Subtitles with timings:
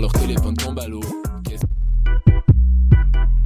[0.00, 1.00] Leur téléphone tombe à l'eau.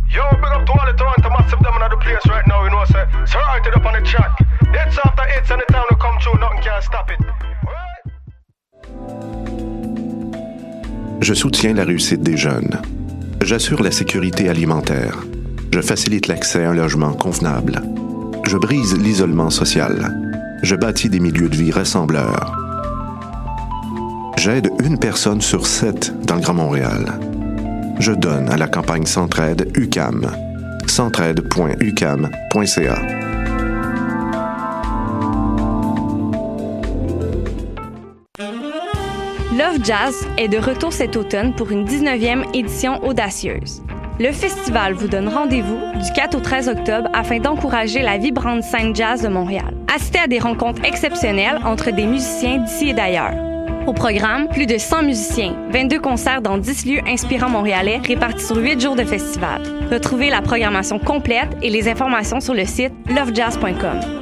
[0.08, 2.70] Yo, big up to all the Toronto massive them in the place right now, you
[2.70, 3.04] know, say.
[3.26, 4.38] So right it up on the track.
[4.72, 7.18] Hits after hits and the time will come through, nothing can stop it.
[11.20, 12.80] Je soutiens la réussite des jeunes.
[13.42, 15.18] J'assure la sécurité alimentaire.
[15.72, 17.82] Je facilite l'accès à un logement convenable.
[18.46, 20.14] Je brise l'isolement social.
[20.62, 22.67] Je bâtis des milieux de vie rassembleurs.
[24.38, 27.18] J'aide une personne sur sept dans le Grand Montréal.
[27.98, 30.30] Je donne à la campagne Centraide UCAM.
[30.86, 32.98] centraide.ucam.ca.
[39.58, 43.82] Love Jazz est de retour cet automne pour une 19e édition audacieuse.
[44.20, 48.94] Le festival vous donne rendez-vous du 4 au 13 octobre afin d'encourager la vibrante scène
[48.94, 49.74] jazz de Montréal.
[49.92, 53.47] Assistez à des rencontres exceptionnelles entre des musiciens d'ici et d'ailleurs.
[53.88, 58.56] Au programme, plus de 100 musiciens, 22 concerts dans 10 lieux inspirants montréalais répartis sur
[58.56, 59.62] 8 jours de festival.
[59.90, 64.17] Retrouvez la programmation complète et les informations sur le site lovejazz.com.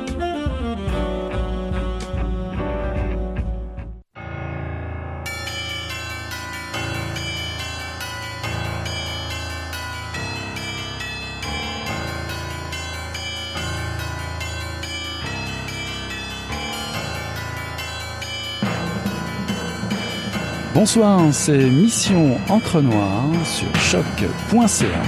[20.76, 25.02] Bonsoir, c'est Mission Encre Noire sur choc.ca,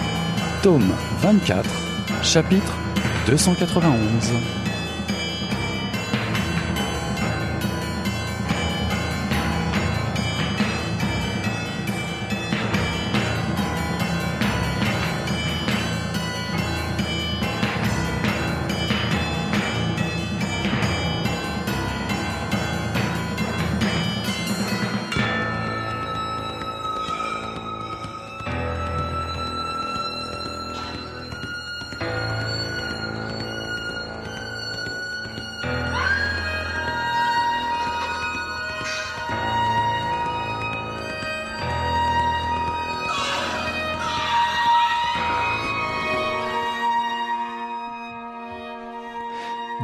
[0.62, 1.68] tome 24,
[2.22, 2.72] chapitre
[3.26, 4.57] 291.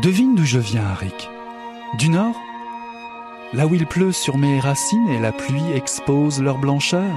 [0.05, 1.31] Devine d'où je viens, Rick.
[1.97, 2.35] Du nord
[3.55, 7.17] Là où il pleut sur mes racines et la pluie expose leur blancheur.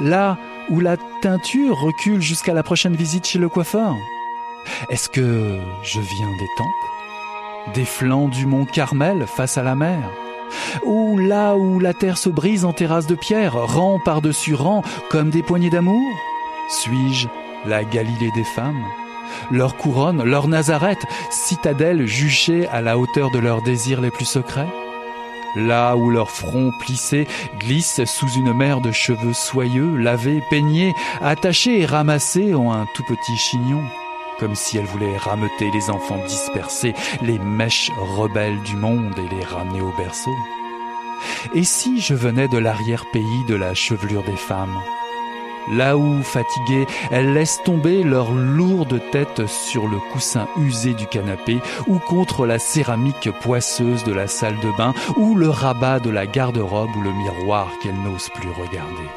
[0.00, 0.38] Là
[0.70, 3.96] où la teinture recule jusqu'à la prochaine visite chez le coiffeur.
[4.90, 7.74] Est-ce que je viens des temples?
[7.74, 10.08] Des flancs du mont Carmel face à la mer?
[10.84, 15.30] Ou là où la terre se brise en terrasses de pierre, rang par-dessus rang, comme
[15.30, 16.12] des poignées d'amour?
[16.68, 17.26] Suis-je
[17.66, 18.84] la Galilée des femmes?
[19.50, 24.68] Leur couronne, leur Nazareth, citadelle juchée à la hauteur de leurs désirs les plus secrets?
[25.56, 27.28] Là où leur front plissé
[27.60, 33.04] glisse sous une mer de cheveux soyeux, lavés, peignés, attachés et ramassés en un tout
[33.04, 33.82] petit chignon,
[34.40, 39.44] comme si elle voulait rameuter les enfants dispersés, les mèches rebelles du monde et les
[39.44, 40.34] ramener au berceau.
[41.54, 44.76] Et si je venais de l'arrière-pays de la chevelure des femmes?
[45.70, 51.58] Là où, fatiguées, elles laissent tomber leur lourde tête sur le coussin usé du canapé,
[51.86, 56.26] ou contre la céramique poisseuse de la salle de bain, ou le rabat de la
[56.26, 59.08] garde-robe ou le miroir qu'elles n'osent plus regarder.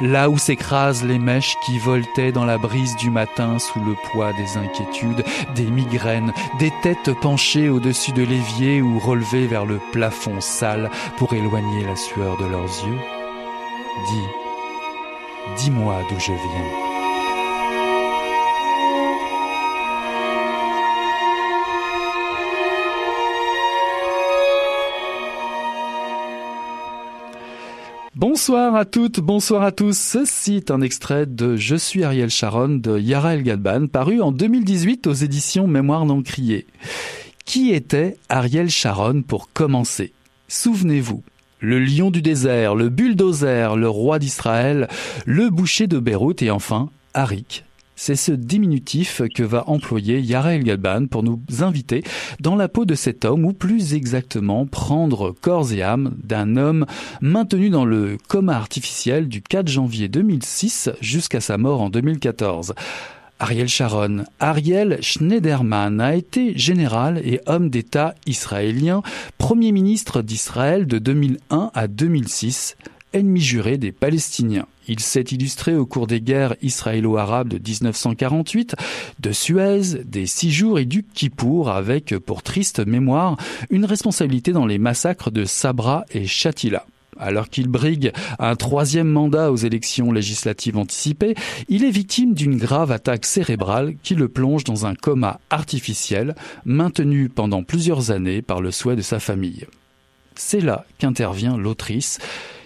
[0.00, 4.32] Là où s'écrasent les mèches qui voltaient dans la brise du matin sous le poids
[4.32, 10.40] des inquiétudes, des migraines, des têtes penchées au-dessus de l'évier ou relevées vers le plafond
[10.40, 12.98] sale pour éloigner la sueur de leurs yeux.
[14.10, 14.47] Dis,
[15.56, 16.88] Dis-moi d'où je viens.
[28.14, 29.96] Bonsoir à toutes, bonsoir à tous.
[29.96, 34.32] Ceci est un extrait de Je suis Ariel Sharon de Yara El Gadban, paru en
[34.32, 36.66] 2018 aux éditions Mémoire non criée.
[37.44, 40.12] Qui était Ariel Sharon pour commencer?
[40.48, 41.22] Souvenez-vous,
[41.60, 44.88] le lion du désert, le bulldozer, le roi d'Israël,
[45.26, 47.64] le boucher de Beyrouth et enfin Arik.
[48.00, 52.04] C'est ce diminutif que va employer Yarel Galban pour nous inviter
[52.38, 56.86] dans la peau de cet homme, ou plus exactement prendre corps et âme d'un homme
[57.20, 62.74] maintenu dans le coma artificiel du 4 janvier 2006 jusqu'à sa mort en 2014.
[63.38, 64.24] Ariel Sharon.
[64.40, 69.02] Ariel Schneiderman a été général et homme d'État israélien,
[69.38, 72.76] premier ministre d'Israël de 2001 à 2006,
[73.12, 74.66] ennemi juré des Palestiniens.
[74.88, 78.74] Il s'est illustré au cours des guerres israélo-arabes de 1948,
[79.20, 83.36] de Suez, des Six Jours et du Kippour, avec, pour triste mémoire,
[83.70, 86.86] une responsabilité dans les massacres de Sabra et Shatila.
[87.18, 91.34] Alors qu'il brigue un troisième mandat aux élections législatives anticipées,
[91.68, 96.34] il est victime d'une grave attaque cérébrale qui le plonge dans un coma artificiel,
[96.64, 99.66] maintenu pendant plusieurs années par le souhait de sa famille.
[100.34, 102.18] C'est là qu'intervient l'autrice,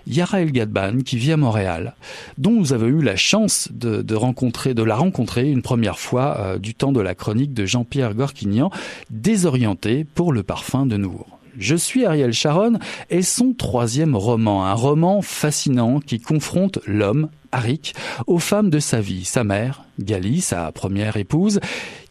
[0.06, 1.94] Yara El Gadban, qui vit à Montréal,
[2.37, 6.58] dont nous avons eu la chance de, rencontrer, de la rencontrer une première fois euh,
[6.58, 8.70] du temps de la chronique de Jean-Pierre Gorquignan,
[9.10, 11.38] désorienté pour le parfum de Nour.
[11.58, 12.78] Je suis Ariel Sharon
[13.10, 17.94] et son troisième roman, un roman fascinant qui confronte l'homme, Arik,
[18.26, 21.60] aux femmes de sa vie, sa mère, Gali, sa première épouse,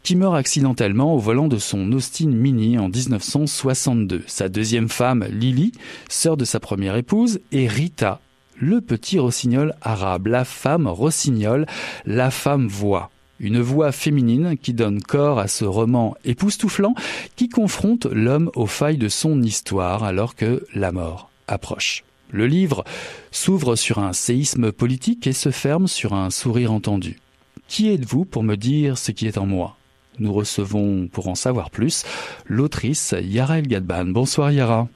[0.03, 5.71] qui meurt accidentellement au volant de son Austin Mini en 1962, sa deuxième femme, Lily,
[6.09, 8.19] sœur de sa première épouse, et Rita,
[8.59, 11.65] le petit rossignol arabe, la femme rossignol,
[12.05, 13.10] la femme voix
[13.41, 16.93] une voix féminine qui donne corps à ce roman époustouflant
[17.35, 22.03] qui confronte l'homme aux failles de son histoire alors que la mort approche.
[22.29, 22.85] Le livre
[23.31, 27.19] s'ouvre sur un séisme politique et se ferme sur un sourire entendu.
[27.67, 29.75] Qui êtes-vous pour me dire ce qui est en moi?
[30.19, 32.03] Nous recevons, pour en savoir plus,
[32.45, 34.05] l'autrice Yara El Gadban.
[34.05, 34.87] Bonsoir Yara.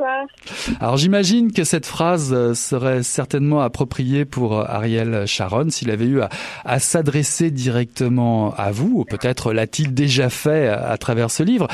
[0.00, 0.26] Bonsoir.
[0.80, 6.06] Alors j'imagine que cette phrase euh, serait certainement appropriée pour euh, Ariel Sharon s'il avait
[6.06, 6.20] eu
[6.64, 11.68] à, s'adresser directement à vous, ou peut-être l'a-t-il déjà fait à, travers ce livre.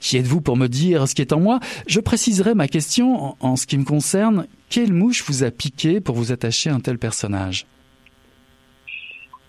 [0.00, 1.60] Qui êtes-vous pour me dire ce qui est en moi?
[1.86, 4.46] Je préciserai ma question en, ce qui me concerne.
[4.70, 7.66] Quelle mouche vous a piqué pour vous attacher à un tel personnage?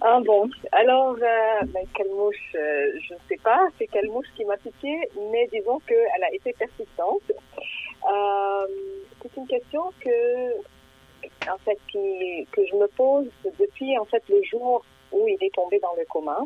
[0.01, 4.45] Ah bon, alors, euh, ben, quelle mouche, je ne sais pas, c'est quelle mouche qui
[4.45, 4.95] m'a piqué,
[5.31, 7.23] mais disons qu'elle a été persistante.
[8.07, 8.68] Euh,
[9.22, 10.56] c'est une question que,
[11.50, 13.30] en fait, qui, que je me pose
[13.60, 16.40] depuis en fait le jour où il est tombé dans le coma.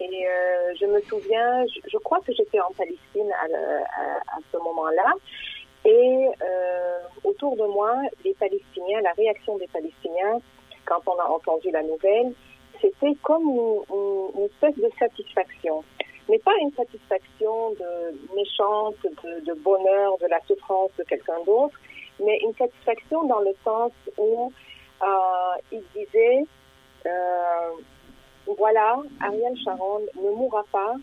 [0.00, 5.12] Et euh, je me souviens, je, crois que j'étais en Palestine à, à, ce moment-là.
[5.84, 7.94] Et euh, autour de moi,
[8.24, 10.40] les Palestiniens, la réaction des Palestiniens,
[10.84, 12.32] quand on a entendu la nouvelle,
[12.80, 13.82] c'était comme une,
[14.36, 15.84] une, espèce de satisfaction
[16.28, 21.78] mais pas une satisfaction de méchante, de, de bonheur, de la souffrance de quelqu'un d'autre,
[22.24, 24.52] mais une satisfaction dans le sens où
[25.02, 25.06] euh,
[25.72, 26.44] il disait,
[27.06, 27.70] euh,
[28.58, 30.94] voilà, Ariel Sharon ne mourra pas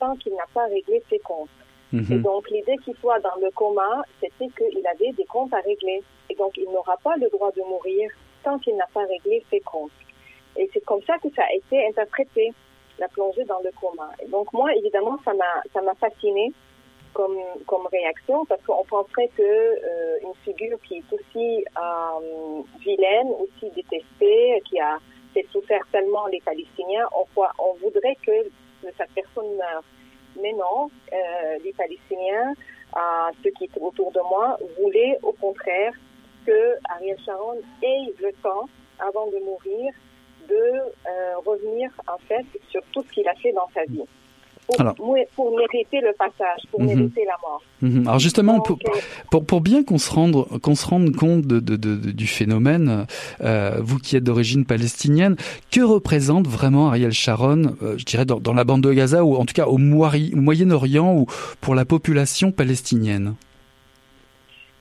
[0.00, 1.48] tant qu'il n'a pas réglé ses comptes.
[1.92, 2.06] Mhm.
[2.12, 6.02] Et donc l'idée qu'il soit dans le coma, c'était qu'il avait des comptes à régler.
[6.28, 8.10] Et donc il n'aura pas le droit de mourir
[8.42, 9.92] tant qu'il n'a pas réglé ses comptes.
[10.56, 12.52] Et c'est comme ça que ça a été interprété
[12.98, 14.10] la plongée dans le coma.
[14.22, 16.52] Et donc moi, évidemment, ça m'a ça m'a fasciné
[17.12, 23.28] comme comme réaction parce qu'on penserait que euh, une figure qui est aussi euh, vilaine,
[23.40, 24.98] aussi détestée, qui a
[25.34, 27.24] fait souffert tellement les Palestiniens, on,
[27.58, 28.48] on voudrait que
[28.96, 29.84] cette personne meure.
[30.40, 32.52] Mais non, euh, les Palestiniens,
[32.96, 35.92] euh, ceux qui étaient autour de moi, voulaient au contraire
[36.46, 39.92] que Ariel Sharon ait le temps, avant de mourir,
[40.48, 44.04] de euh, revenir en fait sur tout ce qu'il a fait dans sa vie.
[44.96, 46.86] Pour, pour mériter le passage, pour mhm.
[46.88, 47.62] mériter la mort.
[47.82, 48.08] Mhm.
[48.08, 48.98] Alors justement, pour, euh,
[49.30, 53.06] pour, pour, bien qu'on se rende qu'on se rende compte de, de, de, du phénomène,
[53.42, 55.36] euh, vous qui êtes d'origine palestinienne,
[55.70, 59.36] que représente vraiment Ariel Sharon, euh, je dirais dans, dans, la bande de Gaza ou
[59.36, 61.26] en tout cas au Moyen-Orient ou
[61.60, 63.36] pour la population palestinienne?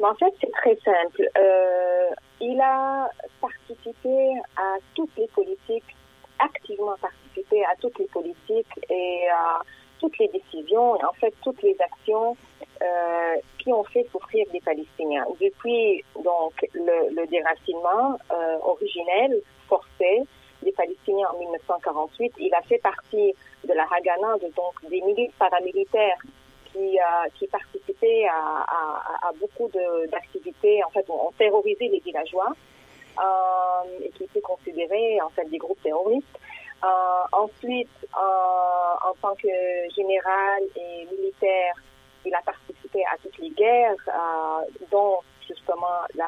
[0.05, 1.29] En fait, c'est très simple.
[1.37, 3.09] Euh, il a
[3.41, 3.64] participé
[4.57, 5.95] à toutes les politiques,
[6.39, 9.61] activement participé à toutes les politiques et à
[9.99, 12.35] toutes les décisions et en fait toutes les actions
[12.81, 15.25] euh, qui ont fait souffrir les Palestiniens.
[15.39, 20.23] Depuis donc le, déracinement euh, originel forcé
[20.61, 23.33] des Palestiniens en 1948, il a fait partie
[23.67, 26.17] de la Haganah, de, donc des milices paramilitaires
[26.71, 29.69] qui, euh, qui participaient à, à, à beaucoup
[30.11, 32.53] d'activités, en fait, ont terrorisé les villageois
[34.01, 36.39] et qui étaient considérés en fait des groupes terroristes.
[36.83, 36.87] Euh,
[37.31, 39.47] ensuite, euh, en tant que
[39.95, 41.73] général et militaire,
[42.25, 46.27] il a participé à toutes les guerres, euh, dont justement la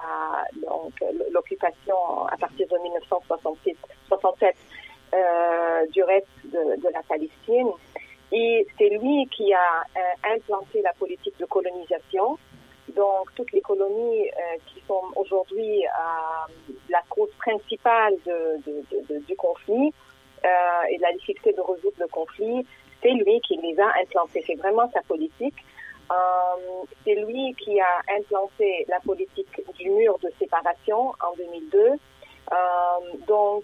[0.55, 0.93] donc
[1.31, 3.75] l'occupation à partir de 1967
[4.07, 4.55] 67
[5.13, 7.69] euh, du reste de, de la Palestine.
[8.31, 12.37] Et c'est lui qui a euh, implanté la politique de colonisation.
[12.97, 16.51] Donc, toutes les colonies euh, qui sont aujourd'hui euh,
[16.89, 18.15] la cause principale
[18.65, 19.93] du conflit
[20.89, 22.65] et de la difficulté de résoudre le conflit,
[23.01, 24.43] c'est lui qui les a implantées.
[24.45, 25.55] C'est vraiment sa politique.
[27.03, 31.93] c'est lui qui a implanté la politique du mur de séparation en 2002.
[33.27, 33.63] donc,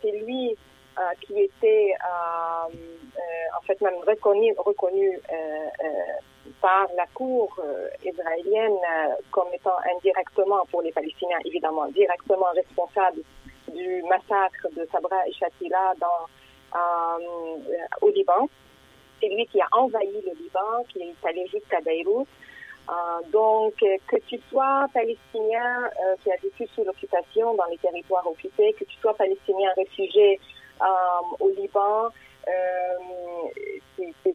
[0.00, 0.56] c'est lui
[0.98, 5.20] euh, qui était euh, euh, en fait même reconnu
[6.60, 7.58] par la Cour
[8.04, 8.78] israélienne
[9.30, 13.22] comme étant indirectement pour les Palestiniens, évidemment, directement responsable
[13.68, 16.78] du massacre de Sabra et Shatila dans,
[18.02, 18.48] au Liban.
[19.20, 22.28] C'est lui qui a envahi le Liban, qui est allé jusqu'à Beyrouth.
[23.32, 25.90] donc, que tu sois palestinien
[26.22, 30.40] qui a vécu sous l'occupation dans les territoires occupés, que tu sois palestinien réfugié
[31.40, 32.10] au Liban,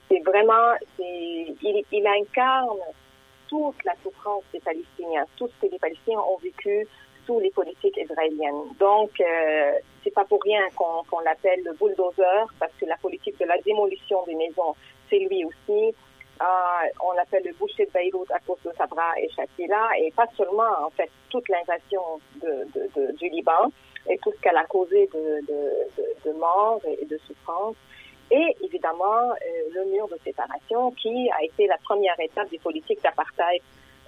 [0.08, 2.80] c'est vraiment, il, il incarne
[3.48, 6.88] toute la souffrance des Palestiniens, tout ce que les Palestiniens ont vécu
[7.26, 8.74] sous les politiques israéliennes.
[8.80, 13.46] Donc, euh, c'est pas pour rien qu'on l'appelle le bulldozer, parce que la politique de
[13.46, 14.76] la démolition des maisons,
[15.10, 15.94] c'est lui aussi.
[16.42, 20.28] Euh, on l'appelle le boucher de Beyrouth à cause de Sabra et Shatila, et pas
[20.36, 23.72] seulement, en fait, toute l'invasion de, de, de, du Liban
[24.10, 27.76] et tout ce qu'elle a causé de, morts et de souffrances.
[28.32, 29.36] Et évidemment, euh,
[29.74, 33.62] le mur de séparation qui a été la première étape des politiques d'apartheid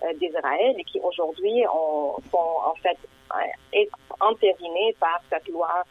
[0.04, 1.64] euh, d'Israël et qui aujourd'hui
[2.32, 2.98] sont en fait
[3.36, 3.86] euh,
[4.22, 5.84] entérinées par cette loi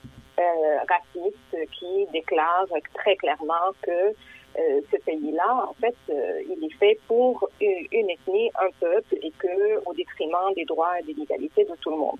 [0.88, 4.14] raciste qui déclare très clairement que
[4.56, 9.92] ce pays-là, en fait, il est fait pour une, ethnie, un peuple, et que au
[9.92, 12.18] détriment des droits et des légalités de tout le monde.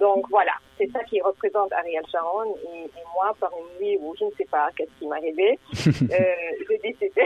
[0.00, 2.56] Donc voilà, c'est ça qui représente Ariel Sharon.
[2.64, 5.58] Et, moi, par une nuit où je ne sais pas qu'est-ce qui m'est arrivé,
[6.12, 6.24] euh,
[6.68, 7.22] j'ai décidé.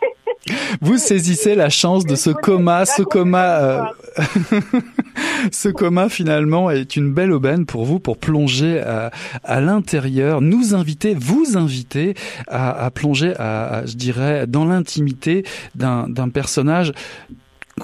[0.80, 3.60] Vous saisissez la chance de ce coma, ce coma.
[3.60, 3.82] Euh,
[5.52, 9.10] ce coma finalement est une belle aubaine pour vous pour plonger à,
[9.44, 12.14] à l'intérieur, nous inviter, vous inviter
[12.48, 15.44] à, à plonger, à, je dirais, dans l'intimité
[15.74, 16.92] d'un personnage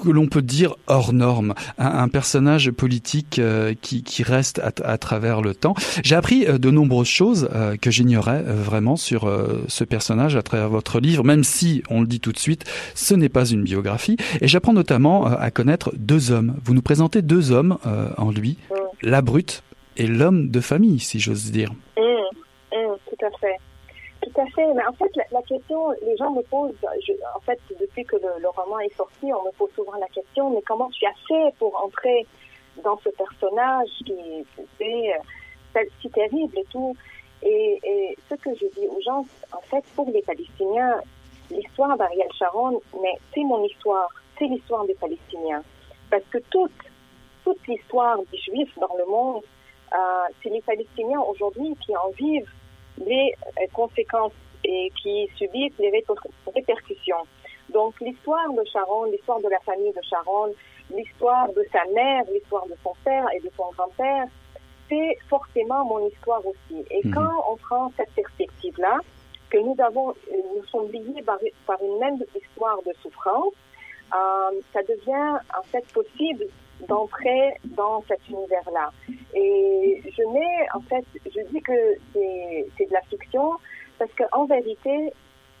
[0.01, 5.41] que l'on peut dire hors norme, un, personnage politique euh, qui, qui, reste à, travers
[5.41, 5.75] le temps.
[6.03, 9.31] J'ai appris euh, de nombreuses choses euh, que j'ignorais vraiment sur
[9.67, 13.13] ce personnage à travers votre livre, même si, on le dit tout de suite, ce
[13.13, 14.17] n'est pas une biographie.
[14.41, 16.55] Et j'apprends notamment à connaître deux hommes.
[16.63, 17.77] Vous nous présentez deux hommes
[18.17, 18.57] en lui,
[19.01, 19.63] la brute
[19.97, 21.71] et l'homme de famille, si j'ose dire.
[21.97, 23.57] Mmh, mmh, tout à fait.
[24.33, 24.73] Tout à fait.
[24.73, 26.75] Mais en fait, la, question, les gens me posent,
[27.35, 30.61] en fait, depuis que le, roman est sorti, on me pose souvent la question, mais
[30.61, 32.25] comment tu as fait pour entrer
[32.83, 34.13] dans ce personnage qui
[34.79, 36.95] est euh, si terrible et tout
[37.43, 41.01] et, et, ce que je dis aux gens, en fait, pour les Palestiniens,
[41.51, 44.07] l'histoire d'Ariel Sharon, mais c'est mon histoire,
[44.39, 45.61] c'est l'histoire des Palestiniens.
[46.09, 46.71] Parce que toute,
[47.43, 49.43] toute l'histoire des Juifs dans le monde,
[49.93, 49.97] euh,
[50.41, 52.49] c'est les Palestiniens aujourd'hui qui en vivent
[52.97, 54.33] les euh, conséquences
[54.63, 55.91] et qui subissent les
[56.55, 57.25] répercussions.
[57.69, 60.53] Donc l'histoire de Sharon, l'histoire de la famille de Sharon,
[60.93, 64.25] l'histoire de sa mère, l'histoire de son père et de son grand-père,
[64.89, 66.85] c'est forcément mon histoire aussi.
[66.91, 67.13] Et mhm.
[67.13, 68.99] quand on prend cette perspective-là,
[69.49, 70.15] que nous avons,
[70.55, 73.53] nous sommes liés par, par une même histoire de souffrance,
[74.13, 76.45] euh, ça devient en fait possible
[76.87, 78.91] d'entrer dans cet univers-là.
[79.35, 83.53] Et je mets, en fait, je dis que c'est de la fiction
[83.97, 85.13] parce qu'en vérité,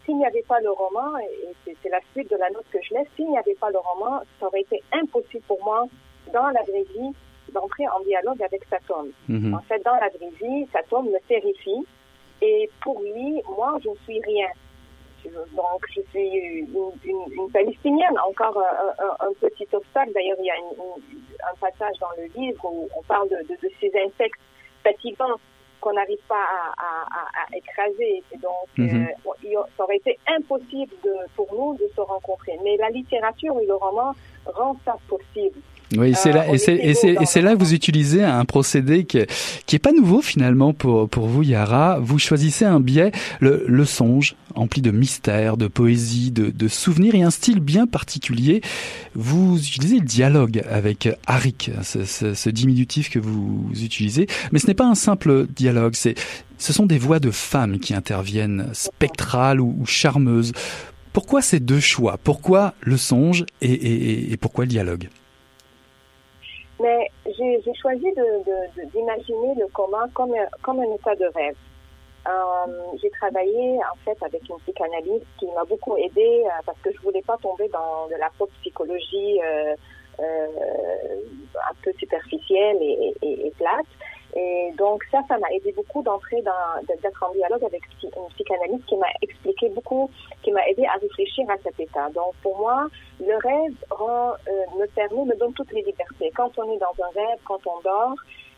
[0.05, 2.93] s'il n'y avait pas le roman, et c'est la suite de la note que je
[2.93, 5.85] laisse, s'il n'y avait pas le roman, ça aurait été impossible pour moi,
[6.33, 7.13] dans la vraie vie,
[7.53, 9.11] d'entrer en dialogue avec homme.
[9.29, 9.53] Mhm.
[9.53, 11.85] En fait, dans la vraie vie, homme me terrifie.
[12.41, 14.47] Et pour lui, moi, je ne suis rien.
[15.31, 18.17] Donc, je suis une, une, Palestinienne.
[18.27, 20.11] Encore un, un, petit obstacle.
[20.13, 20.55] D'ailleurs, il y a
[21.51, 24.39] un passage dans le livre où on parle de, de, ces insectes
[24.83, 25.39] fatigants
[25.81, 26.45] qu'on n'arrive pas
[26.77, 28.23] à, à, écraser.
[28.41, 29.07] donc, mhm.
[29.25, 32.57] euh, ça aurait été impossible de, pour nous de se rencontrer.
[32.63, 34.13] Mais la littérature et le roman
[34.45, 35.59] rend ça possible.
[35.95, 39.19] Oui, c'est là, et c'est, là que vous utilisez un procédé qui,
[39.67, 41.99] qui est pas nouveau finalement pour, pour vous, Yara.
[42.01, 43.11] Vous choisissez un biais,
[43.41, 47.85] le, le songe, empli de mystère, de poésie, de, de souvenirs et un style bien
[47.85, 48.61] particulier.
[49.13, 54.25] Vous utilisez le dialogue avec Arik, ce, ce, ce diminutif que vous utilisez.
[54.51, 56.15] Mais ce n'est pas un simple dialogue, c'est,
[56.57, 60.53] ce sont des voix de femmes qui interviennent, spectrales ou, ou charmeuses.
[61.11, 62.17] Pourquoi ces deux choix?
[62.23, 65.09] Pourquoi le songe et, et, et pourquoi le dialogue?
[66.83, 68.05] Mais j'ai choisi
[68.93, 71.55] d'imaginer le coma comme, comme un état de rêve.
[72.25, 76.89] Euh, j'ai travaillé en fait avec une psychanalyste qui m'a beaucoup aidée euh, parce que
[76.93, 78.29] je voulais pas tomber dans de la
[78.61, 79.75] psychologie euh,
[80.19, 83.85] un peu superficielle et plate.
[84.35, 88.85] Et donc ça, ça m'a aidé beaucoup d'entrer dans, d'être en dialogue avec une psychanalyste
[88.87, 90.09] qui m'a expliqué beaucoup,
[90.41, 92.09] qui m'a aidé à réfléchir à cet état.
[92.09, 92.87] Donc pour moi,
[93.19, 96.31] le rêve rend, euh, me permet, me donne toutes les libertés.
[96.35, 98.15] Quand on est dans un rêve, quand on dort,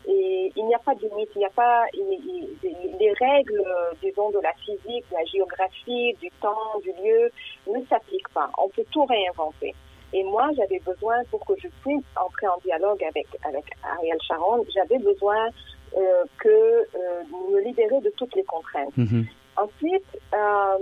[0.08, 3.64] Et il n'y a pas de limite, il n'y a pas les règles,
[4.02, 7.30] disons, de la physique, de la géographie, du temps, du lieu,
[7.66, 8.48] ne s'appliquent pas.
[8.56, 9.74] On peut tout réinventer.
[10.16, 14.64] Et moi, j'avais besoin, pour que je puisse entrer en dialogue avec, avec Ariel Sharon,
[14.74, 15.48] j'avais besoin
[15.94, 18.96] euh, que euh, me libérer de toutes les contraintes.
[18.96, 19.26] Mhm.
[19.58, 20.78] Ensuite, euh,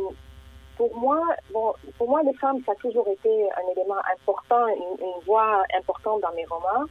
[0.76, 1.20] pour moi,
[1.52, 5.64] bon, pour moi, les femmes, ça a toujours été un élément important, une, une voix
[5.76, 6.86] importante dans mes romans.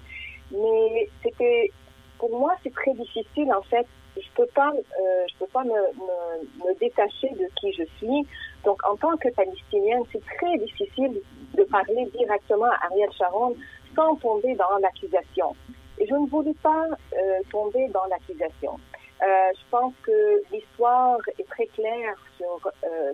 [0.51, 1.71] Mais c'était,
[2.19, 3.87] pour moi, c'est très difficile en fait.
[4.17, 8.27] Je peux pas, euh, je peux pas me, me, me, détacher de qui je suis.
[8.63, 11.21] Donc, en tant que palestinienne, c'est très difficile
[11.53, 13.55] de parler directement à Ariel Sharon
[13.95, 15.55] sans tomber dans l'accusation.
[15.99, 18.79] Et je ne voulais pas euh, tomber dans l'accusation.
[19.21, 23.11] Euh, je pense que l'histoire est très claire sur euh,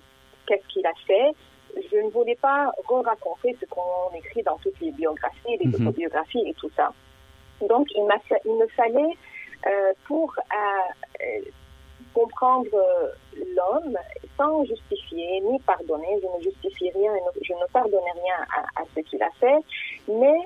[0.48, 1.32] qu'est-ce qu'il a fait.
[1.92, 5.76] Je ne voulais pas re-raconter ce qu'on écrit dans toutes les biographies, les Mhm.
[5.88, 6.92] autobiographies et tout ça.
[7.68, 8.08] Donc, il,
[8.46, 9.14] il me fallait,
[9.68, 11.42] euh, pour euh,
[12.14, 13.10] comprendre euh,
[13.56, 13.98] l'homme,
[14.38, 17.12] sans justifier ni pardonner, je ne justifie rien,
[17.42, 19.60] je ne pardonne rien à, à ce qu'il a fait,
[20.08, 20.40] mais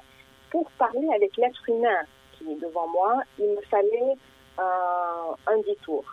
[0.50, 2.04] pour parler avec l'être humain
[2.34, 4.16] qui est devant moi, il me fallait
[4.60, 6.04] euh, un détour.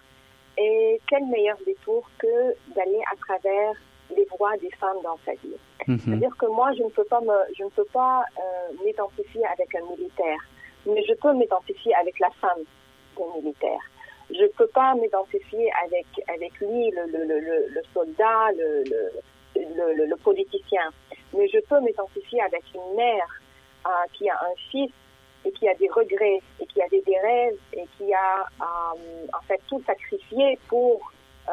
[0.57, 3.75] Et quel meilleur détour que d'aller à travers
[4.16, 5.57] les voix des femmes dans sa vie.
[5.87, 5.99] Mhm.
[5.99, 9.75] C'est-à-dire que moi, je ne peux pas me, je ne peux pas euh, m'identifier avec
[9.75, 10.40] un militaire,
[10.87, 12.64] mais je peux m'identifier avec la femme
[13.16, 13.80] d'un militaire.
[14.33, 18.85] Je ne peux pas m'identifier avec avec lui, le, le, le, le- le soldat, le,
[19.57, 20.91] le, le, politicien,
[21.35, 23.27] mais je peux m'identifier avec une mère
[23.87, 24.91] euh, qui a un fils
[25.45, 29.27] et qui a des regrets et qui a des, des rêves et qui a euh,
[29.39, 31.11] en fait tout sacrifié pour
[31.49, 31.53] euh,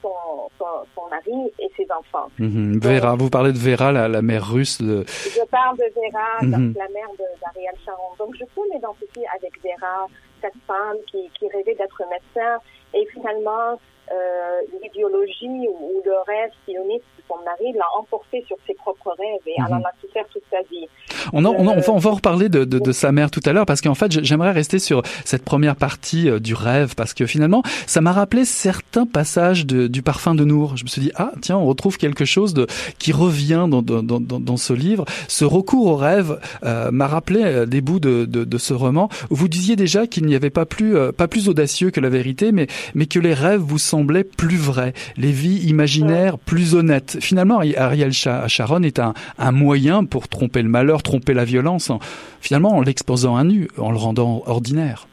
[0.00, 0.64] son, son,
[0.94, 2.28] son mari et ses enfants.
[2.38, 2.78] Mhm.
[2.80, 4.80] Vera, vous parlez de Vera, la, la mère russe.
[4.80, 6.74] de- Je parle de Vera, Mhm.
[6.78, 8.14] la mère de- d'Ariel Sharon.
[8.18, 10.06] Donc, je peux m'identifier avec Vera,
[10.44, 12.58] cette femme qui, qui rêvait d'être médecin.
[12.92, 13.80] Et finalement,
[14.12, 19.10] euh, l'idéologie ou, ou le rêve sioniste de son mari l'a emporté sur ses propres
[19.18, 20.86] rêves et elle en a souffert toute sa vie.
[21.32, 23.12] On, en- on, en- on va, Euh, on va en reparler de, de, de sa
[23.12, 26.54] mère tout à l'heure parce qu'en fait j'aimerais rester sur cette première partie euh, du
[26.54, 30.76] rêve parce que finalement ça m'a rappelé certains passages de, du parfum de Nour.
[30.76, 32.66] Je me suis dit ah tiens on retrouve quelque chose de
[32.98, 35.04] qui revient dans, dans, dans, dans ce livre.
[35.28, 39.08] Ce recours au rêve euh, m'a rappelé euh, des bouts de, de, de ce roman
[39.30, 42.52] vous disiez déjà qu'il n'y avait pas plus euh, pas plus audacieux que la vérité
[42.52, 47.12] mais mais que les rêves vous semblaient plus vrais, les vies imaginaires plus honnêtes.
[47.20, 51.90] Finalement Ariel Sha- Sharon est un, un moyen pour tromper le malheur, tromper la violence,
[51.90, 52.00] en-
[52.40, 55.06] finalement en l'exposant à nu, en le rendant ordinaire.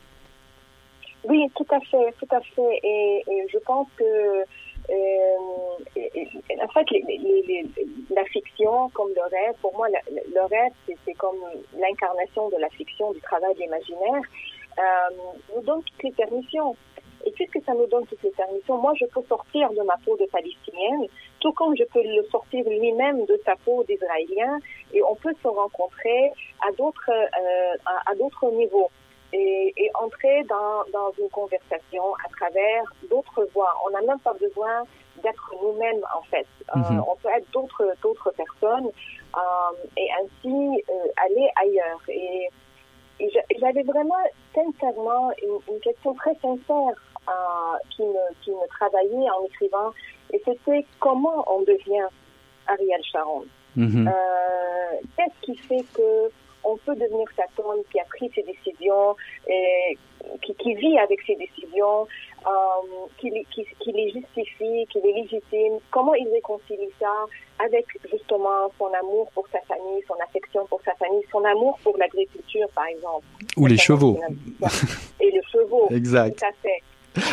[1.29, 2.73] Oui, tout à fait, tout à fait.
[2.83, 4.95] Et, et je pense que, euh,
[5.95, 7.69] et- et- en fait, les, les- les-
[8.19, 11.41] la fiction, comme le rêve, pour moi, la- le, rêve, c'est c'est comme
[11.79, 14.23] l'incarnation de la fiction, du travail de l'imaginaire,
[14.79, 15.09] euh,
[15.55, 16.75] nous donne toutes les permissions.
[17.25, 20.15] Et puisque ça nous donne toutes les permissions, moi, je peux sortir de ma peau
[20.17, 21.05] de palestinienne,
[21.39, 24.57] tout comme je peux le sortir lui-même de sa peau d'israélien,
[24.93, 26.31] et on peut se rencontrer
[26.67, 28.89] à d'autres euh, à, à d'autres niveaux
[29.33, 33.73] et, et entrer dans, dans une conversation à travers d'autres voix.
[33.85, 34.83] On n'a même pas besoin
[35.23, 36.47] d'être nous-mêmes en fait.
[36.75, 37.03] Euh, Mhm.
[37.07, 38.89] on peut être d'autres d'autres personnes
[39.35, 40.83] euh, et ainsi
[41.17, 42.01] aller ailleurs.
[42.09, 42.49] Et,
[43.19, 44.15] et j'a- j'avais vraiment
[44.55, 46.95] sincèrement une, une question très sincère
[47.29, 49.91] euh, qui me qui me travaillait en écrivant.
[50.33, 52.07] Et c'était comment on devient
[52.67, 53.45] Ariel Sharon.
[53.75, 54.07] Mhm.
[54.07, 54.11] Euh,
[55.17, 56.29] Qu'est-ce qui fait que
[56.63, 59.15] on peut devenir cet homme qui a pris ses décisions,
[59.47, 59.97] et
[60.43, 62.05] qui, qui vit avec ses décisions,
[62.45, 65.79] euh, qui, les- qui, qui les justifie, qui les légitime?
[65.89, 67.11] Comment il réconcilie ça
[67.65, 71.97] avec justement son amour pour sa famille, son affection pour sa famille, son amour pour
[71.97, 73.25] l'agriculture, par exemple?
[73.57, 74.19] Ou les chevaux.
[75.19, 75.87] Et les chevaux.
[75.91, 76.37] Exact.
[76.37, 76.83] Tout à fait.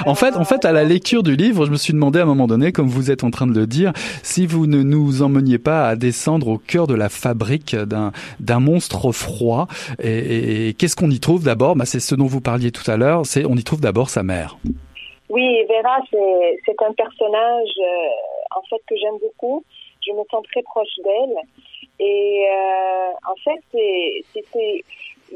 [0.07, 2.27] En fait, en fait, à la lecture du livre, je me suis demandé à un
[2.27, 5.59] moment donné, comme vous êtes en train de le dire, si vous ne nous emmeniez
[5.59, 9.69] pas à descendre au cœur de la fabrique d'un monstre froid.
[10.03, 11.77] Et, qu'est-ce qu'on y trouve d'abord?
[11.77, 13.25] Bah, C'est ce dont vous parliez tout à l'heure.
[13.25, 14.59] C'est on y trouve d'abord sa mère.
[15.29, 19.63] Oui, Vera, c'est un personnage euh, en fait que j'aime beaucoup.
[20.07, 21.37] Je me sens très proche d'elle.
[22.01, 24.85] Et euh, en fait, c'est-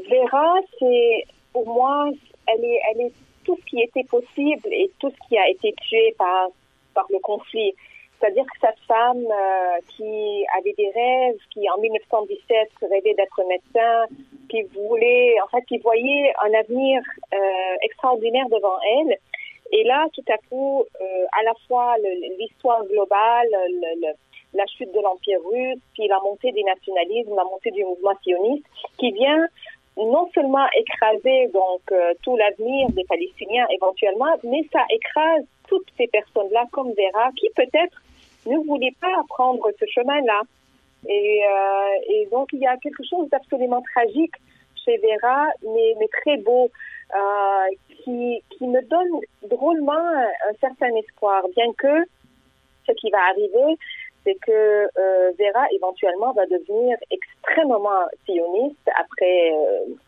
[0.09, 2.09] Vera, c'est pour moi,
[2.47, 3.11] elle est elle est
[3.43, 6.49] tout ce qui était possible et tout ce qui a été tué par
[6.93, 7.73] par le conflit.
[8.19, 14.05] C'est-à-dire que cette femme euh, qui avait des rêves, qui en 1917 rêvait d'être médecin,
[14.49, 17.01] qui voulait, en fait, qui voyait un avenir
[17.33, 17.37] euh,
[17.81, 19.17] extraordinaire devant elle.
[19.71, 21.95] Et là, tout à coup, euh, à la fois
[22.39, 24.13] l'histoire globale, le- le-
[24.53, 28.65] la chute de l'Empire russe, puis la montée des nationalismes, la montée du mouvement sioniste,
[28.99, 29.47] qui vient
[29.97, 36.07] non seulement écraser donc euh, tout l'avenir des Palestiniens éventuellement, mais ça écrase toutes ces
[36.07, 38.01] personnes-là comme Vera qui peut-être
[38.45, 40.41] ne voulaient pas prendre ce chemin-là.
[41.07, 44.35] Et, euh, et donc il y a quelque chose d'absolument tragique
[44.83, 46.69] chez Vera, mais, mais très beau,
[47.15, 52.05] euh, qui, qui me donne drôlement un certain espoir, bien que
[52.87, 53.77] ce qui va arriver,
[54.23, 54.51] c'est que
[54.97, 59.51] euh, Vera éventuellement va devenir extrêmement sioniste après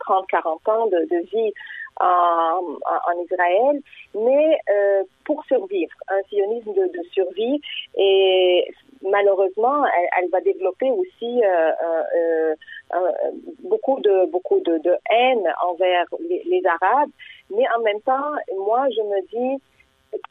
[0.08, 1.52] 30-40 euh, ans de, vie
[2.00, 3.80] en, Israël,
[4.14, 7.60] mais euh, pour survivre, un sionisme de, survie.
[7.96, 8.70] Et
[9.02, 9.84] malheureusement,
[10.18, 12.54] elle, va développer aussi euh,
[13.64, 17.10] beaucoup de beaucoup de, haine envers les, Arabes.
[17.50, 19.62] Mais en même temps, moi, je me dis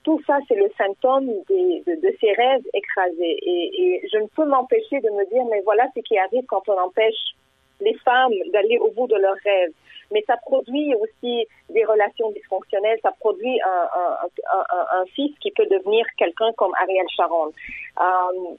[0.04, 3.38] tout ça, c'est le symptôme de, de, ces rêves écrasés.
[3.42, 6.80] Et, je ne peux m'empêcher de me dire, mais voilà ce qui arrive quand on
[6.80, 7.36] empêche
[7.82, 9.74] les femmes d'aller au bout de leurs rêves
[10.12, 16.52] mais ça produit aussi des relations dysfonctionnelles, ça produit un fils qui peut devenir quelqu'un
[16.58, 17.52] comme Ariel Sharon.
[18.00, 18.56] Euh,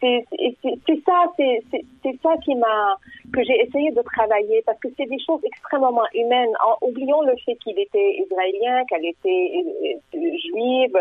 [0.00, 2.96] c'est ça, c'est ça qui m'a
[3.32, 6.52] que j'ai essayé de travailler parce que c'est des choses extrêmement humaines.
[6.66, 9.64] En, oublions le fait qu'il était israélien, qu'elle était
[10.14, 10.18] euh,
[10.48, 10.96] juive.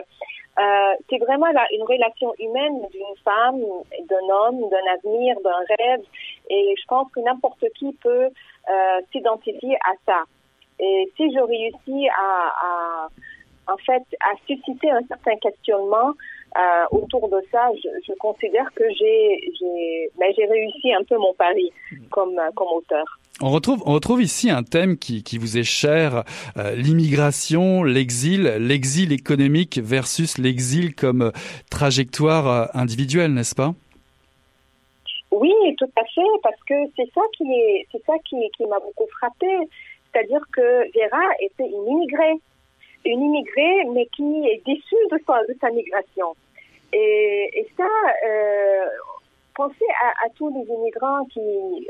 [0.59, 3.61] Euh, c'est vraiment là une relation humaine d'une femme,
[4.09, 6.01] d'un homme, d'un avenir, d'un rêve.
[6.49, 10.23] Et je pense que n'importe qui peut euh, s'identifier à ça.
[10.79, 13.07] Et si je réussis à, à,
[13.71, 16.13] en fait, à susciter un certain questionnement
[16.57, 21.17] euh, autour de ça, je, je considère que j'ai j'ai ben, j'ai réussi un peu
[21.17, 21.71] mon pari
[22.09, 23.05] comme comme auteur.
[23.43, 26.23] On retrouve, on retrouve ici un thème qui, qui vous est cher,
[26.57, 31.31] euh, l'immigration, l'exil, l'exil économique versus l'exil comme
[31.71, 33.73] trajectoire euh, individuelle, n'est-ce pas?
[35.31, 38.79] Oui, tout à fait, parce que c'est ça qui est, c'est ça qui, qui m'a
[38.79, 39.47] beaucoup frappé,
[40.11, 40.61] c'est-à-dire que
[40.93, 42.35] Vera était une immigrée,
[43.05, 45.19] une immigrée, mais qui est déçue de
[45.59, 46.35] sa, migration.
[46.93, 47.87] Et, ça,
[48.27, 48.85] euh,
[49.55, 49.85] pensez
[50.23, 51.39] à, tous les immigrants qui,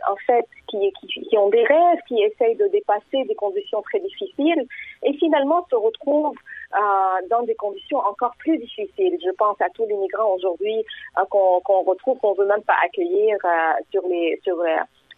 [0.10, 4.66] en fait, qui, ont des rêves, qui essayent de dépasser des conditions très difficiles
[5.04, 6.38] et finalement se retrouvent
[6.74, 9.18] euh, dans des conditions encore plus difficiles.
[9.24, 10.84] Je pense à tous les migrants aujourd'hui
[11.18, 14.58] euh, qu'on qu retrouve, qu'on veut même pas accueillir euh, sur les sur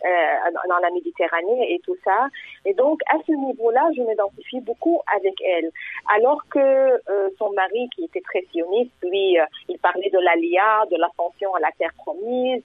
[0.04, 2.28] dans la Méditerranée et tout ça.
[2.66, 5.70] Et donc, à ce niveau-là, je m'identifie beaucoup avec elle.
[6.14, 10.86] Alors que euh, son mari, qui était très sioniste, lui, euh, il parlait de l'Alia,
[10.92, 12.64] de l'ascension à la terre promise,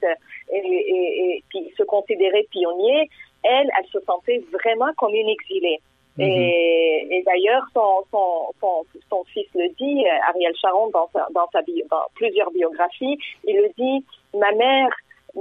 [0.52, 3.08] et, et, et puis se considérait pionnier.
[3.42, 5.80] Elle, elle se sentait vraiment comme une exilée.
[6.16, 6.32] Mm -hmm.
[6.32, 8.76] Et, et d'ailleurs, son, son, son,
[9.10, 13.16] son, fils le dit, Ariel Sharon, dans, sa, dans, sa bio, dans plusieurs biographies,
[13.48, 13.98] il le dit,
[14.34, 14.92] ma mère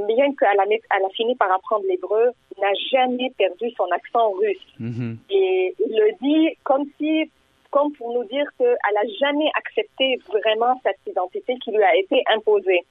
[0.05, 4.67] bien qu'elle a, fini par apprendre l'hébreu, n'a jamais perdu son accent russe.
[4.79, 5.15] Mm -hmm.
[5.29, 7.31] Et il le dit comme si,
[7.71, 12.17] comme pour nous dire qu'elle n'a jamais accepté vraiment cette identité qui lui a été
[12.35, 12.81] imposée.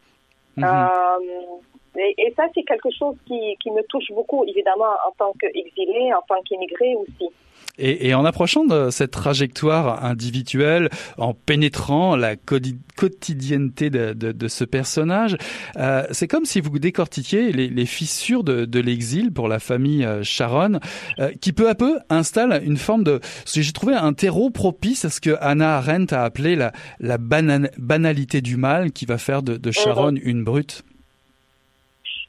[0.56, 0.66] Mm -hmm.
[0.66, 5.32] euh, et, et, ça, c'est quelque chose qui, qui me touche beaucoup, évidemment, en tant
[5.40, 7.30] qu'exilé, en tant qu'immigré aussi.
[7.78, 14.48] Et, et, en approchant de cette trajectoire individuelle, en pénétrant la quotidienneté de, de, de
[14.48, 15.36] ce personnage,
[15.76, 20.04] euh, c'est comme si vous décortiquiez les, les fissures de, de l'exil pour la famille
[20.04, 20.80] euh, Sharon,
[21.18, 23.20] euh, qui peu à peu installe une forme de...
[23.44, 27.70] J'ai trouvé un terreau propice à ce que Hannah Arendt a appelé la, la banal,
[27.76, 30.82] banalité du mal qui va faire de, de Sharon une brute.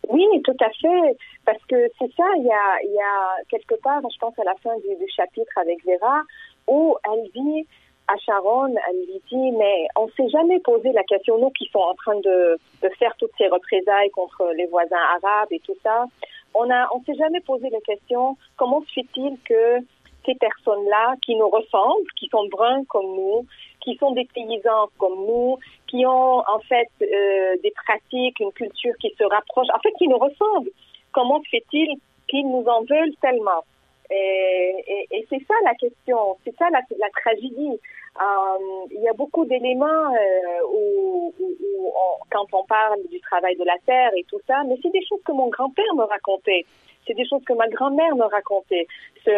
[0.09, 1.17] Oui, tout à fait.
[1.45, 4.55] Parce que c'est ça, il y a, y a quelque part, je pense à la
[4.55, 6.21] fin du, du chapitre avec Vera,
[6.67, 7.65] où elle dit
[8.07, 11.81] à Sharon, elle lui dit, mais on s'est jamais posé la question, nous qui sommes
[11.81, 16.05] en train de, de faire toutes ces représailles contre les voisins arabes et tout ça,
[16.53, 19.79] on a, on s'est jamais posé la question, comment se fait-il que
[20.25, 23.45] ces personnes-là qui nous ressemblent, qui sont bruns comme nous,
[23.81, 28.93] qui sont des paysans comme nous, qui ont en fait euh, des pratiques, une culture
[29.01, 30.71] qui se rapproche, en fait qui nous ressemblent.
[31.11, 31.95] Comment fait-il
[32.27, 33.63] qu'ils nous en veulent tellement?
[34.09, 37.79] Et, et, et c'est ça la question, c'est ça la, la tragédie.
[38.19, 41.93] Euh, il y a beaucoup d'éléments euh, où, où, où
[42.31, 45.21] quand on parle du travail de la terre et tout ça, mais c'est des choses
[45.25, 46.65] que mon grand-père me racontait
[47.07, 48.85] c'est des choses que ma grand-mère me racontait.
[49.23, 49.31] Ce,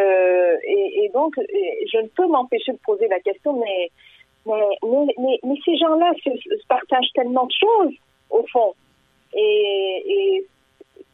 [0.66, 3.92] et, et, donc, et je ne peux m'empêcher de poser la question, mais,
[4.46, 7.96] mais, mais, mais, mais ces gens-là se, se, partagent tellement de choses,
[8.30, 8.74] au fond.
[9.34, 10.46] Et, et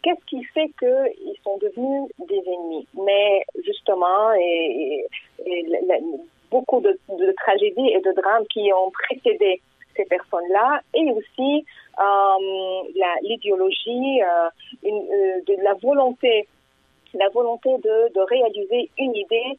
[0.01, 2.87] qu'est-ce qui fait qu'ils sont devenus des ennemis?
[2.93, 5.05] Mais justement, et,
[5.45, 5.97] et la,
[6.51, 9.61] beaucoup de, de, tragédies et de drames qui ont précédé
[9.95, 11.65] ces personnes-là, et aussi
[11.99, 14.49] euh, l'idéologie, euh,
[14.85, 16.47] euh, de la volonté
[17.17, 19.57] la volonté de, de réaliser une idée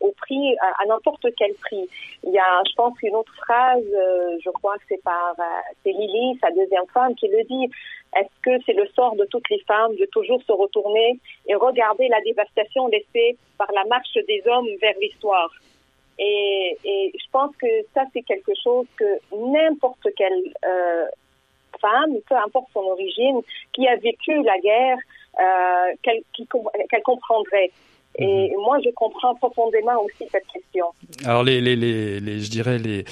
[0.00, 1.88] au prix, à, n'importe quel prix.
[2.24, 5.90] Il y a, je pense, une autre phrase, euh, je crois que c'est par, euh,
[5.90, 7.70] Lily, sa deuxième femme, qui le dit.
[8.16, 12.08] Est-ce que c'est le sort de toutes les femmes de toujours se retourner et regarder
[12.08, 15.50] la dévastation laissée par la marche des hommes vers l'histoire?
[16.18, 21.06] Et, et, je pense que ça, c'est quelque chose que n'importe quelle euh,
[21.80, 23.40] femme, peu importe son origine,
[23.74, 24.98] qui a vécu la guerre,
[25.38, 27.70] euh, qu'elle comprendrait.
[28.18, 28.62] Et mhm.
[28.62, 30.86] moi, je comprends profondément aussi cette question.
[31.24, 33.04] Alors, les, les, les, les je dirais, les,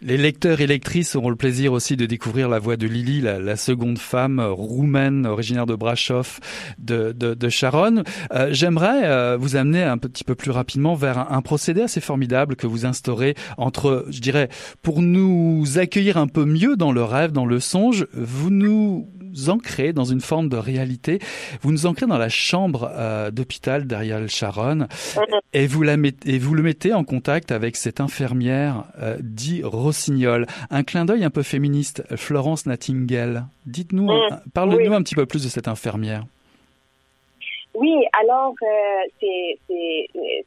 [0.00, 3.38] les lecteurs et lectrices auront le plaisir aussi de découvrir la voix de Lily, la,
[3.40, 6.38] la seconde femme roumaine originaire de Brasov,
[6.78, 8.04] de, de, de Sharon.
[8.32, 12.00] Euh, J'aimerais euh, vous amener un petit peu plus rapidement vers un, un, procédé assez
[12.00, 14.48] formidable que vous instaurez entre, je dirais,
[14.82, 19.08] pour nous accueillir un peu mieux dans le rêve, dans le songe, vous nous
[19.48, 21.18] ancrez dans une forme de réalité.
[21.62, 24.86] Vous nous ancrez dans la chambre euh, d'hôpital d'Ariel Sharon
[25.52, 29.62] et vous, la mettez, et vous le mettez en contact avec cette infirmière euh, dit
[29.64, 30.46] Rossignol.
[30.70, 33.46] Un clin d'œil un peu féministe, Florence Nightingale.
[33.66, 34.08] Dites-nous,
[34.54, 36.24] parlez-nous un petit peu plus de cette infirmière.
[37.74, 39.58] Oui, alors euh, c'est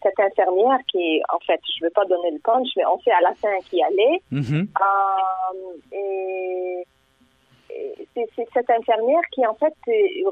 [0.03, 3.11] cette infirmière qui, en fait, je ne veux pas donner le punch, mais on sait
[3.11, 4.21] à la fin qui allait.
[4.31, 4.67] Mm-hmm.
[4.67, 6.85] euh, et
[8.13, 9.73] c'est cette infirmière qui en fait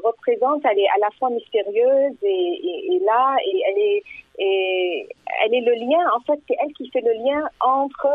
[0.02, 4.02] représente, elle est à la fois mystérieuse et, là, et elle est,
[4.38, 5.08] et
[5.44, 8.08] elle est le lien, en fait, c'est elle qui fait le lien entre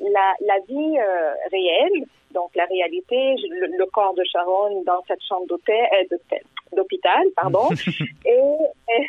[0.00, 5.46] la, la vie euh, réelle, donc la réalité, le, corps de Sharon dans cette chambre
[5.46, 6.36] d'hôtel, euh,
[6.72, 7.68] d'hôpital, pardon,
[8.26, 8.40] et,
[8.88, 9.06] et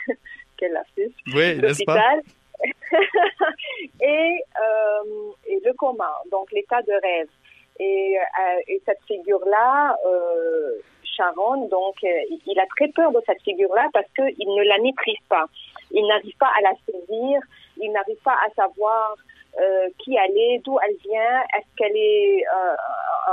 [1.34, 2.21] oui, d'hôpital.
[4.01, 7.29] et, euh, et le coma, donc l'état de rêve.
[7.80, 13.42] Et, euh, et cette figure-là, euh, Sharon, donc, euh, il a très peur de cette
[13.42, 15.46] figure-là parce qu'il ne la maîtrise pas.
[15.92, 17.39] Il n'arrive pas à la saisir,
[17.78, 19.15] il n'arrive pas à savoir
[19.60, 22.76] euh, qui elle est, d'où elle vient, est-ce qu'elle est, euh,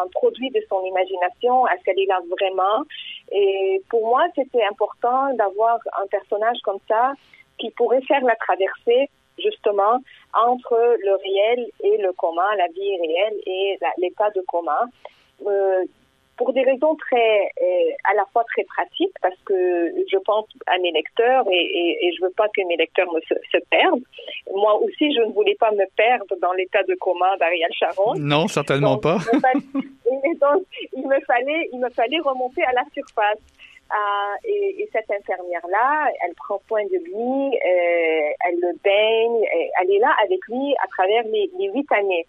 [0.02, 2.84] un produit de son imagination, est-ce qu'elle est là vraiment?
[3.32, 7.12] Et pour moi, c'était important d'avoir un personnage comme ça
[7.58, 10.00] qui pourrait faire la traversée justement
[10.34, 14.88] entre le réel et le commun, la vie réelle et l'état de commun.
[15.46, 15.84] Euh,
[16.36, 20.78] pour des raisons très, euh, à la fois très pratiques, parce que je pense à
[20.78, 24.02] mes lecteurs et, et, et je veux pas que mes lecteurs me se, se, perdent.
[24.54, 28.14] Moi aussi, je ne voulais pas me perdre dans l'état de commun d'Ariel Sharon.
[28.18, 29.18] Non, certainement pas.
[30.40, 33.40] donc, il me fallait, il me fallait remonter à la surface.
[33.92, 39.46] Euh, et, et, cette infirmière-là, elle prend soin de lui, euh, elle le baigne,
[39.80, 42.26] elle est là avec lui à travers les, les huit années.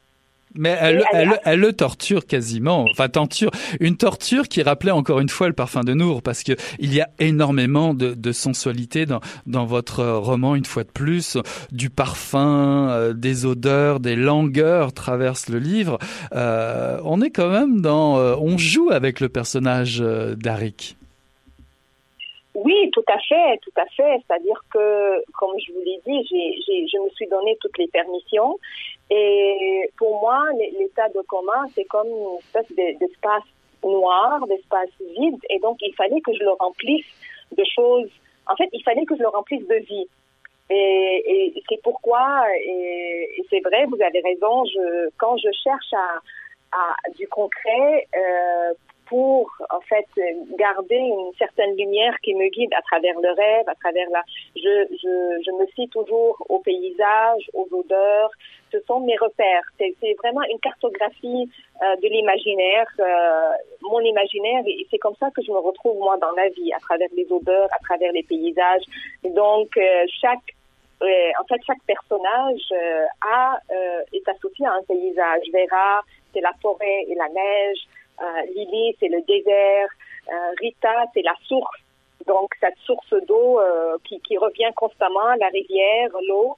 [0.56, 5.30] Mais elle, elle, elle, le torture quasiment, enfin torture, une torture qui rappelait encore une
[5.30, 9.20] fois le parfum de Nour, parce que il y a énormément de, de sensualité dans,
[9.46, 11.38] dans votre roman, une fois de plus,
[11.72, 16.00] du parfum, euh, des odeurs, des langueurs traversent le livre.
[16.34, 20.97] Euh, on est quand même dans, euh, on joue avec le personnage d'Arik.
[22.58, 24.20] Oui, tout à fait, tout à fait.
[24.26, 28.58] C'est-à-dire que, comme je vous l'ai dit, j'ai, je me suis donné toutes les permissions.
[29.12, 33.44] Et pour moi, l'état de coma, c'est comme une espèce d'espace
[33.84, 34.90] noir, d'espace
[35.20, 35.38] vide.
[35.52, 37.06] Et donc, il fallait que je le remplisse
[37.56, 38.10] de choses.
[38.48, 40.08] En fait, il fallait que je le remplisse de vie.
[40.72, 44.64] Et, c'est pourquoi, et, c'est vrai, vous avez raison,
[45.18, 46.22] quand je cherche à,
[46.72, 48.74] à du concret euh,
[49.08, 50.08] pour en fait
[50.58, 54.22] garder une certaine lumière qui me guide à travers le rêve, à travers la.
[54.56, 58.32] Je, je, je me fie toujours aux paysages, aux odeurs.
[58.72, 59.64] Ce sont mes repères.
[59.78, 61.50] C'est vraiment une cartographie
[61.82, 66.18] euh, de l'imaginaire, euh, mon imaginaire, et c'est comme ça que je me retrouve moi
[66.18, 68.84] dans la vie, à travers les odeurs, à travers les paysages.
[69.24, 70.54] donc euh, chaque
[71.00, 72.74] en fait, chaque personnage
[73.22, 73.60] a
[74.12, 75.44] est associé à un paysage.
[75.54, 76.02] Vera,
[76.34, 77.78] c'est la forêt et la neige.
[78.22, 79.90] Euh, Lily, c'est le désert.
[80.30, 81.80] Euh, Rita, c'est la source.
[82.26, 86.58] Donc, cette source d'eau euh, qui, revient constamment, la rivière, l'eau.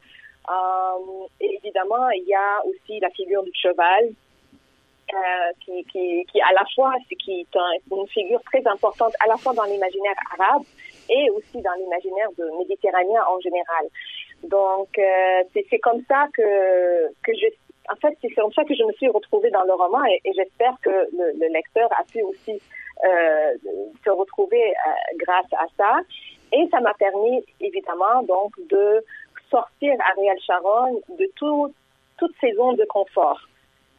[1.39, 4.09] et évidemment, il y a aussi la figure du cheval,
[5.65, 6.93] qui, à la fois,
[7.23, 7.59] qui est
[7.91, 10.63] une figure très importante à la fois dans l'imaginaire arabe
[11.09, 13.85] et aussi dans l'imaginaire méditerranéen en général.
[14.43, 14.89] Donc,
[15.53, 17.47] c'est comme ça que, que je
[17.91, 20.75] en fait, c'est comme ça que je me suis retrouvée dans le roman et, j'espère
[20.81, 22.61] que le, lecteur a pu aussi
[23.05, 23.53] euh,
[24.03, 25.99] se retrouver euh, grâce à ça.
[26.51, 29.03] Et ça m'a permis, évidemment, donc, de
[29.49, 31.73] sortir Ariel Sharon de tout,
[32.17, 33.39] toutes ces zones de confort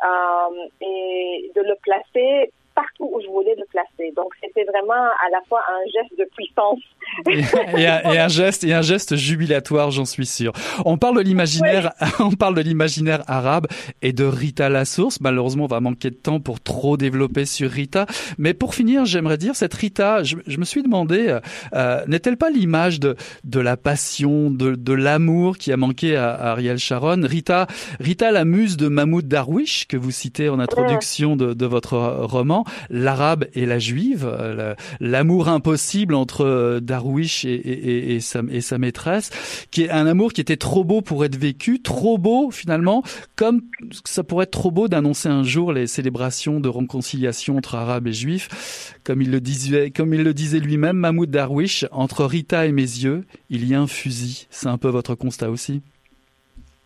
[0.05, 4.12] euh, et de le placer partout où je voulais le placer.
[4.16, 6.80] Donc, c'était vraiment à la fois un geste de puissance
[7.76, 10.52] et, un, geste et un geste jubilatoire, j'en suis sûr.
[10.85, 13.66] On parle de l'imaginaire, on parle de l'imaginaire arabe
[14.02, 15.20] et de Rita la source.
[15.20, 18.06] Malheureusement, on va manquer de temps pour trop développer sur Rita.
[18.38, 21.40] Mais pour finir, j'aimerais dire cette Rita, je, me suis demandé, euh,
[21.74, 26.33] euh, n'est-elle pas l'image de de la passion, de, de l'amour qui a manqué à,
[26.33, 27.22] Ariel Sharon?
[27.22, 27.66] Rita,
[27.98, 32.60] Rita la muse de Mahmoud Darwish que vous citez en introduction de, de votre roman,
[32.88, 40.07] l'arabe et la juive, euh, l'amour impossible entre Darwish et, sa, maîtresse, qui est un
[40.07, 43.03] amour qui était trop beau pour être vécu, trop beau finalement,
[43.37, 43.62] comme
[44.05, 48.12] ça pourrait être trop beau d'annoncer un jour les célébrations de réconciliation entre arabes et
[48.12, 53.68] juifs, comme il le disait, disait lui-même, Mahmoud Darwish, entre Rita et mes yeux, il
[53.68, 54.46] y a un fusil.
[54.51, 55.83] C'est un peu votre constat aussi?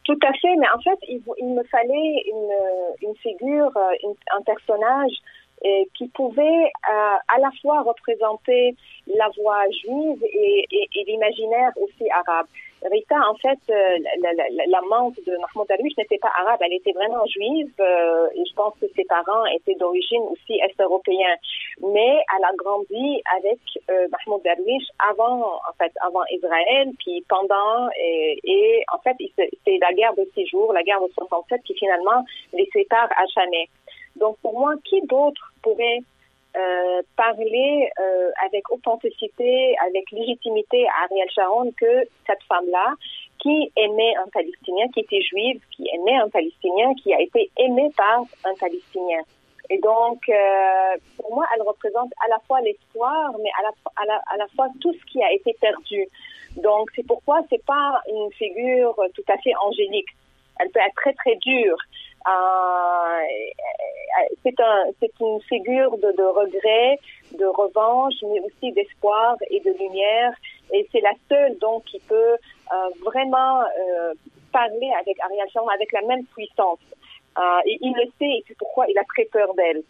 [0.04, 5.12] Tout à fait, mais en fait, il, me fallait une, une figure, un personnage
[5.94, 12.10] qui pouvait euh, à la fois représenter la voix juive et, et, et l'imaginaire aussi
[12.10, 12.46] arabe.
[12.90, 13.96] Rita, en fait, euh,
[14.66, 18.86] l'amante de Mahmoud Darwish n'était pas arabe, elle était vraiment juive euh, je pense que
[18.94, 21.38] ses parents étaient d'origine aussi est-européenne.
[21.80, 23.58] Mais elle a grandi avec
[23.90, 29.78] euh, Mahmoud Darwish avant, en fait, avant Israël, puis pendant et, et en fait, c'est
[29.80, 33.68] la guerre de six jours, la guerre de 67 qui finalement les sépare à jamais.
[34.16, 36.00] Donc pour moi, qui d'autre pourrait
[36.56, 42.94] euh, parler euh, avec authenticité, avec légitimité à Ariel Sharon que cette femme-là
[43.40, 47.90] qui aimait un Palestinien, qui était juive, qui aimait un Palestinien, qui a été aimé
[47.96, 49.22] par un Palestinien.
[49.68, 54.06] Et donc, euh, pour moi, elle représente à la fois l'espoir, mais à la, à,
[54.06, 56.06] la, à la fois tout ce qui a été perdu.
[56.56, 60.10] Donc, c'est pourquoi c'est pas une figure tout à fait angélique.
[60.60, 61.76] Elle peut être très, très dure.
[62.26, 63.20] Euh,
[64.42, 66.98] c'est un, c'est une figure de, regret,
[67.32, 70.32] de revanche, mais aussi d'espoir et de lumière.
[70.72, 72.36] Et c'est la seule donc qui peut
[72.72, 74.14] euh, vraiment euh,
[74.52, 76.80] parler avec Ariel Sharon avec la même puissance.
[77.38, 79.82] Euh, et il le sait et c'est pourquoi il a très peur d'elle.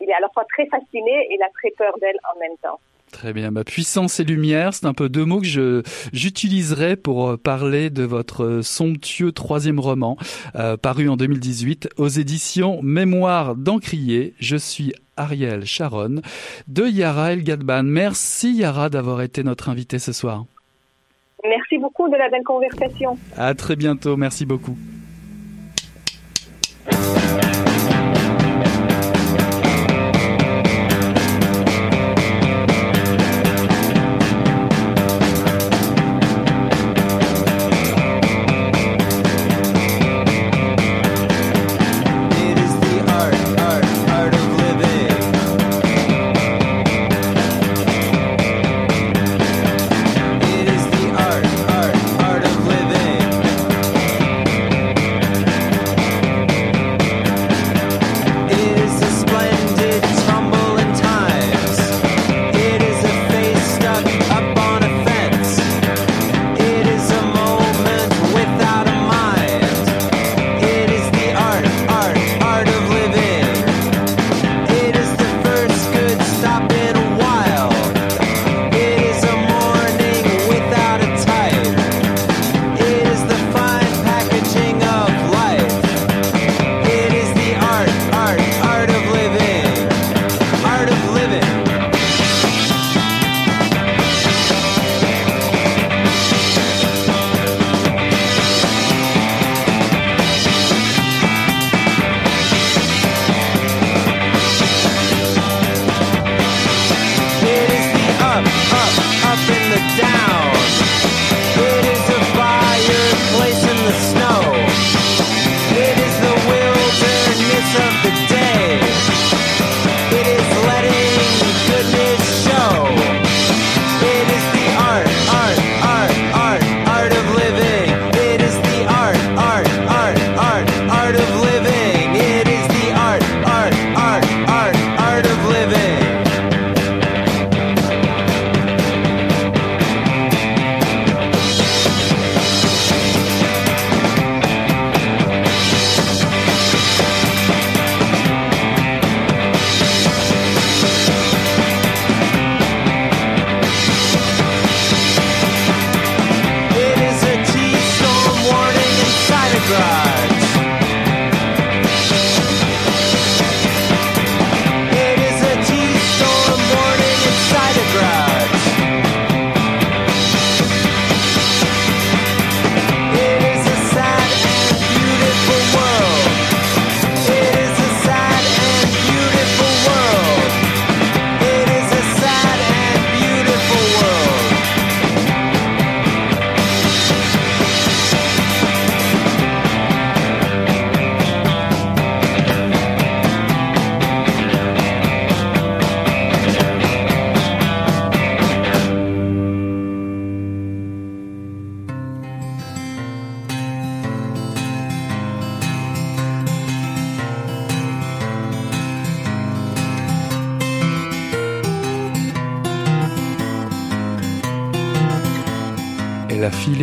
[0.00, 2.56] Il est à la fois très fasciné et il a très peur d'elle en même
[2.58, 2.80] temps.
[3.18, 3.50] Très bien.
[3.50, 7.90] Bah, puissance et lumière, c'est un peu deux mots que je j'utiliserai pour euh, parler
[7.90, 10.16] de votre euh, somptueux troisième roman,
[10.54, 14.34] euh, paru en 2018 aux éditions Mémoire d'Encrier.
[14.38, 16.22] Je suis Ariel Sharon
[16.68, 17.82] de Yara El Gadban.
[17.82, 20.44] Merci Yara d'avoir été notre invitée ce soir.
[21.42, 23.18] Merci beaucoup de la belle conversation.
[23.36, 24.16] À très bientôt.
[24.16, 24.78] Merci beaucoup.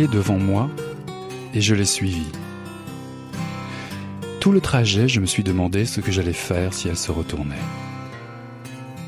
[0.08, 0.68] Devant moi
[1.54, 2.32] et je l'ai suivie.
[4.40, 7.54] Tout le trajet, je me suis demandé ce que j'allais faire si elle se retournait.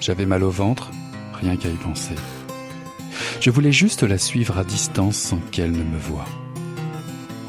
[0.01, 0.90] J'avais mal au ventre,
[1.34, 2.14] rien qu'à y penser.
[3.40, 6.24] Je voulais juste la suivre à distance sans qu'elle ne me voie.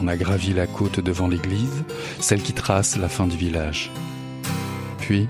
[0.02, 1.84] On a gravi la côte devant l'église,
[2.20, 3.92] celle qui trace la fin du village.
[5.00, 5.28] Puis,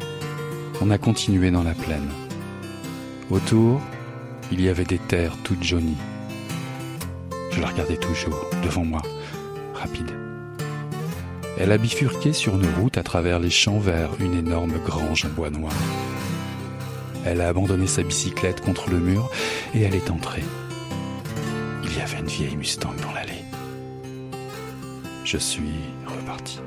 [0.82, 2.10] on a continué dans la plaine.
[3.30, 3.82] Autour,
[4.52, 5.98] il y avait des terres toutes jaunies.
[7.60, 9.02] Je la regardais toujours, devant moi,
[9.74, 10.10] rapide.
[11.58, 15.28] Elle a bifurqué sur une route à travers les champs vers une énorme grange en
[15.28, 15.74] bois noir.
[17.26, 19.30] Elle a abandonné sa bicyclette contre le mur
[19.76, 20.46] et elle est entrée.
[21.84, 23.44] Il y avait une vieille Mustang dans l'allée.
[25.26, 26.62] Je suis reparti.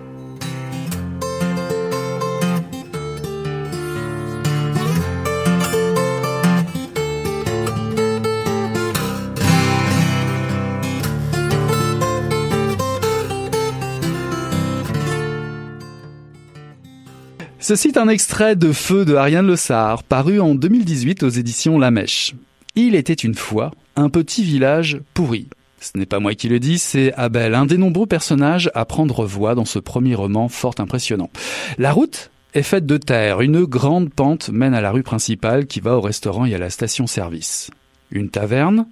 [17.74, 21.90] Ceci est un extrait de Feu de Ariane Le paru en 2018 aux éditions La
[21.90, 22.34] Mèche.
[22.74, 25.48] Il était une fois un petit village pourri.
[25.80, 29.24] Ce n'est pas moi qui le dis, c'est Abel, un des nombreux personnages à prendre
[29.24, 31.30] voix dans ce premier roman fort impressionnant.
[31.78, 35.80] La route est faite de terre, une grande pente mène à la rue principale qui
[35.80, 37.70] va au restaurant et à la station-service.
[38.10, 38.86] Une taverne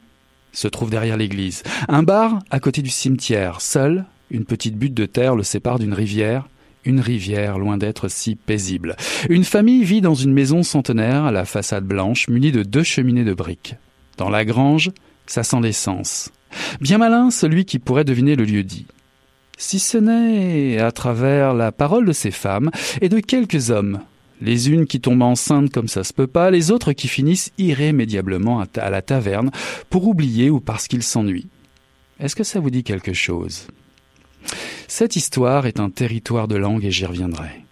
[0.53, 1.65] se trouve derrière l'église.
[1.89, 3.61] Un bar à côté du cimetière.
[3.61, 6.49] Seule, une petite butte de terre le sépare d'une rivière
[6.85, 8.97] une rivière loin d'être si paisible.
[9.29, 13.25] Une famille vit dans une maison centenaire à la façade blanche munie de deux cheminées
[13.25, 13.75] de briques.
[14.17, 14.91] Dans la grange,
[15.27, 16.31] ça sent l'essence.
[16.81, 18.87] Bien malin celui qui pourrait deviner le lieu dit.
[19.57, 22.71] Si ce n'est à travers la parole de ces femmes
[23.01, 24.01] et de quelques hommes,
[24.41, 28.65] les unes qui tombent enceintes comme ça se peut pas, les autres qui finissent irrémédiablement
[28.77, 29.51] à la taverne
[29.91, 31.49] pour oublier ou parce qu'ils s'ennuient.
[32.19, 33.67] Est-ce que ça vous dit quelque chose?
[34.91, 37.65] Cette histoire est un territoire de langue et j'y reviendrai.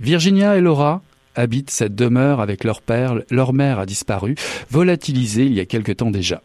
[0.00, 1.00] Virginia et Laura
[1.36, 4.34] habitent cette demeure avec leur père, leur mère a disparu,
[4.68, 6.42] volatilisée il y a quelque temps déjà.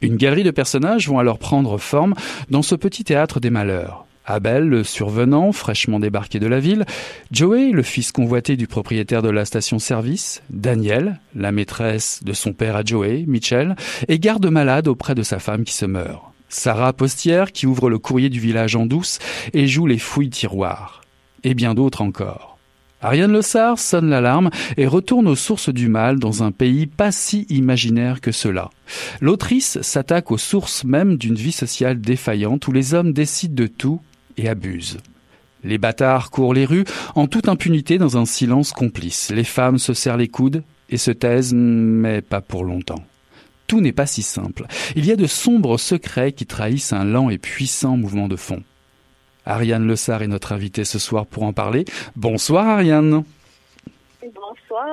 [0.00, 2.14] Une galerie de personnages vont alors prendre forme
[2.48, 4.06] dans ce petit théâtre des malheurs.
[4.24, 6.86] Abel, le survenant, fraîchement débarqué de la ville,
[7.32, 12.76] Joey, le fils convoité du propriétaire de la station-service, Daniel, la maîtresse de son père
[12.76, 13.74] à Joey, Mitchell,
[14.06, 16.33] et garde malade auprès de sa femme qui se meurt.
[16.48, 19.18] Sarah Postière qui ouvre le courrier du village en douce
[19.52, 21.02] et joue les fouilles tiroirs.
[21.42, 22.54] Et bien d'autres encore.
[23.04, 27.12] Ariane Le Sar sonne l'alarme et retourne aux sources du mal dans un pays pas
[27.12, 28.70] si imaginaire que cela.
[29.20, 34.00] L'autrice s'attaque aux sources même d'une vie sociale défaillante où les hommes décident de tout
[34.38, 34.98] et abusent.
[35.64, 36.84] Les bâtards courent les rues
[37.14, 39.30] en toute impunité dans un silence complice.
[39.34, 43.04] Les femmes se serrent les coudes et se taisent, mais pas pour longtemps
[43.66, 44.66] tout n'est pas si simple.
[44.96, 48.62] Il y a de sombres secrets qui trahissent un lent et puissant mouvement de fond.
[49.46, 51.84] Ariane Le Sar est notre invitée ce soir pour en parler.
[52.16, 53.24] Bonsoir Ariane.
[54.22, 54.86] Bonsoir.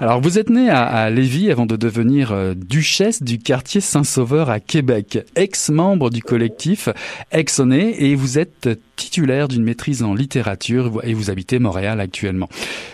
[0.00, 4.60] Alors vous êtes née à, Lévis avant de devenir euh, duchesse du quartier Saint-Sauveur à
[4.60, 6.88] Québec, ex-membre du collectif
[7.30, 12.48] Exoné et vous êtes titulaire d'une maîtrise en littérature et vous habitez Montréal actuellement.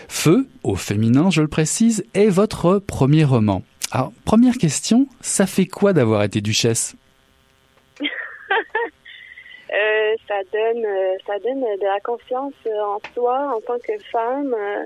[0.07, 3.63] Feu, au féminin je le précise, est votre premier roman.
[3.91, 6.95] Alors, première question, ça fait quoi d'avoir été duchesse?
[9.71, 14.51] Euh, Ça donne, euh, ça donne de la confiance en soi en tant que femme.
[14.51, 14.83] Euh,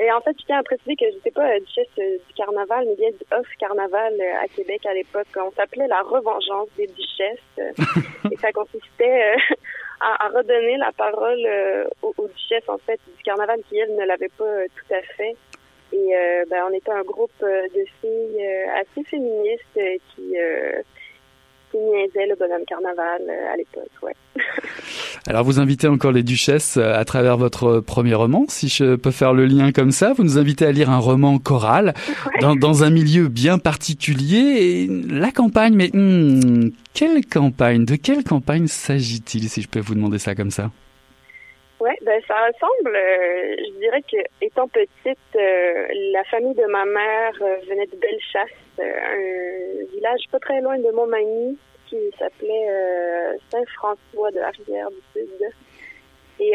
[0.00, 2.96] et en fait, je tiens à préciser que je n'étais pas duchesse du carnaval, mais
[2.96, 5.28] bien du off carnaval à Québec à l'époque.
[5.36, 7.78] On s'appelait la revengeance des duchesses.
[8.32, 9.36] et ça consistait
[10.00, 11.48] à, redonner la parole
[12.02, 15.36] aux, aux, duchesses, en fait, du carnaval qui, elles, ne l'avaient pas tout à fait.
[15.92, 19.62] Et euh, ben, on était un groupe euh, de filles euh, assez féministes
[20.14, 20.34] qui,
[21.70, 23.22] qui niaisaient le bonhomme carnaval
[23.52, 23.90] à l'époque.
[24.02, 24.14] Ouais.
[25.26, 29.32] Alors vous invitez encore les duchesses à travers votre premier roman, si je peux faire
[29.32, 30.12] le lien comme ça.
[30.12, 31.94] Vous nous invitez à lire un roman choral
[32.40, 34.38] dans, dans, un milieu bien particulier.
[34.38, 39.94] Et la campagne, mais hmm, quelle campagne De quelle campagne s'agit-il, si je peux vous
[39.94, 40.70] demander ça comme ça?
[41.78, 42.96] Oui, ben ça ressemble.
[42.96, 47.96] Euh, je dirais que étant petite, euh, la famille de ma mère euh, venait de
[47.96, 55.00] Bellechasse, un village pas très loin de Montmagny qui s'appelait Saint-François de la Rivière du
[55.12, 55.50] Sud.
[56.40, 56.52] Et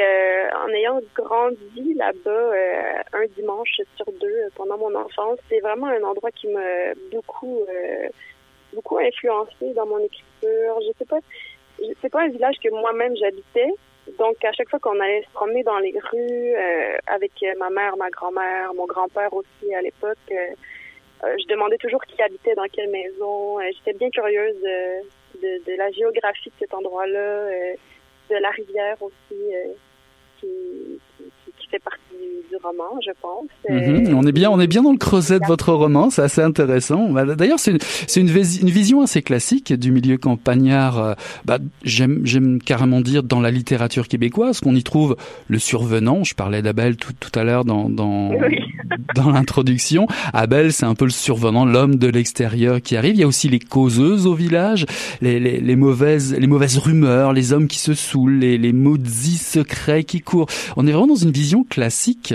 [0.53, 2.51] en ayant grandi là-bas
[3.13, 7.65] un dimanche sur deux pendant mon enfance, c'est vraiment un endroit qui m'a beaucoup
[8.73, 10.79] beaucoup influencé dans mon écriture.
[10.81, 11.19] Je sais pas,
[12.01, 13.71] c'est pas un village que moi-même j'habitais,
[14.17, 17.95] donc, à chaque fois qu'on allait se promener dans les rues euh, avec ma mère,
[17.97, 20.35] ma grand-mère, mon grand-père aussi à l'époque, euh,
[21.23, 23.59] euh, je demandais toujours qui habitait dans quelle maison.
[23.61, 24.55] J'étais bien curieuse
[25.41, 27.47] de, la géographie de cet endroit-là,
[28.29, 29.53] de la rivière aussi,
[30.39, 30.99] qui,
[31.71, 31.99] fait partie
[32.49, 33.47] du roman, je pense.
[33.69, 34.15] Mhm.
[34.15, 37.09] on est bien, on est bien dans le creuset de votre roman, c'est assez intéressant.
[37.09, 40.99] Bah, d'ailleurs, c'est une, une, une, vision assez classique du milieu campagnard.
[40.99, 41.13] Euh,
[41.45, 45.15] bah, j'aime, carrément dire dans la littérature québécoise qu'on y trouve
[45.47, 46.23] le survenant.
[46.23, 48.31] Je parlais d'Abel tout, tout à l'heure dans dans,
[49.15, 50.07] dans l'introduction.
[50.33, 53.15] Abel, c'est un peu le survenant, l'homme de l'extérieur qui arrive.
[53.15, 54.85] Il y a aussi les causeuses au village,
[55.21, 59.37] les, les, les mauvaises les mauvaises rumeurs, les hommes qui se saoulent, les, les maudits
[59.37, 60.47] secrets qui courent.
[60.75, 62.33] On est vraiment dans une vision classique.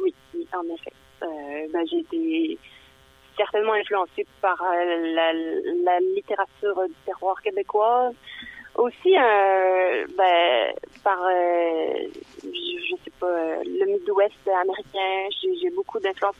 [0.00, 0.14] Oui,
[0.52, 0.92] en effet.
[1.22, 2.58] Euh, ben, j'ai été
[3.36, 5.14] certainement influencée par euh,
[5.84, 8.14] la, littérature du terroir québécoise.
[8.76, 11.18] Aussi, euh, ben, par,
[12.42, 15.28] je, sais pas, le Midwest américain.
[15.60, 16.36] J'ai beaucoup d'influence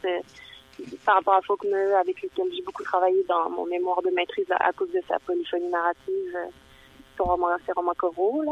[1.05, 4.73] par rapport à Faulkner, avec lequel j'ai beaucoup travaillé dans mon mémoire de maîtrise à,
[4.73, 6.37] cause de sa polyphonie narrative,
[7.17, 8.45] ses romans coraux.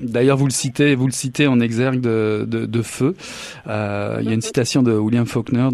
[0.00, 3.14] D'ailleurs, vous le citez, vous le citez en exergue de, Feu.
[3.66, 5.68] Euh, il y a une citation de William Faulkner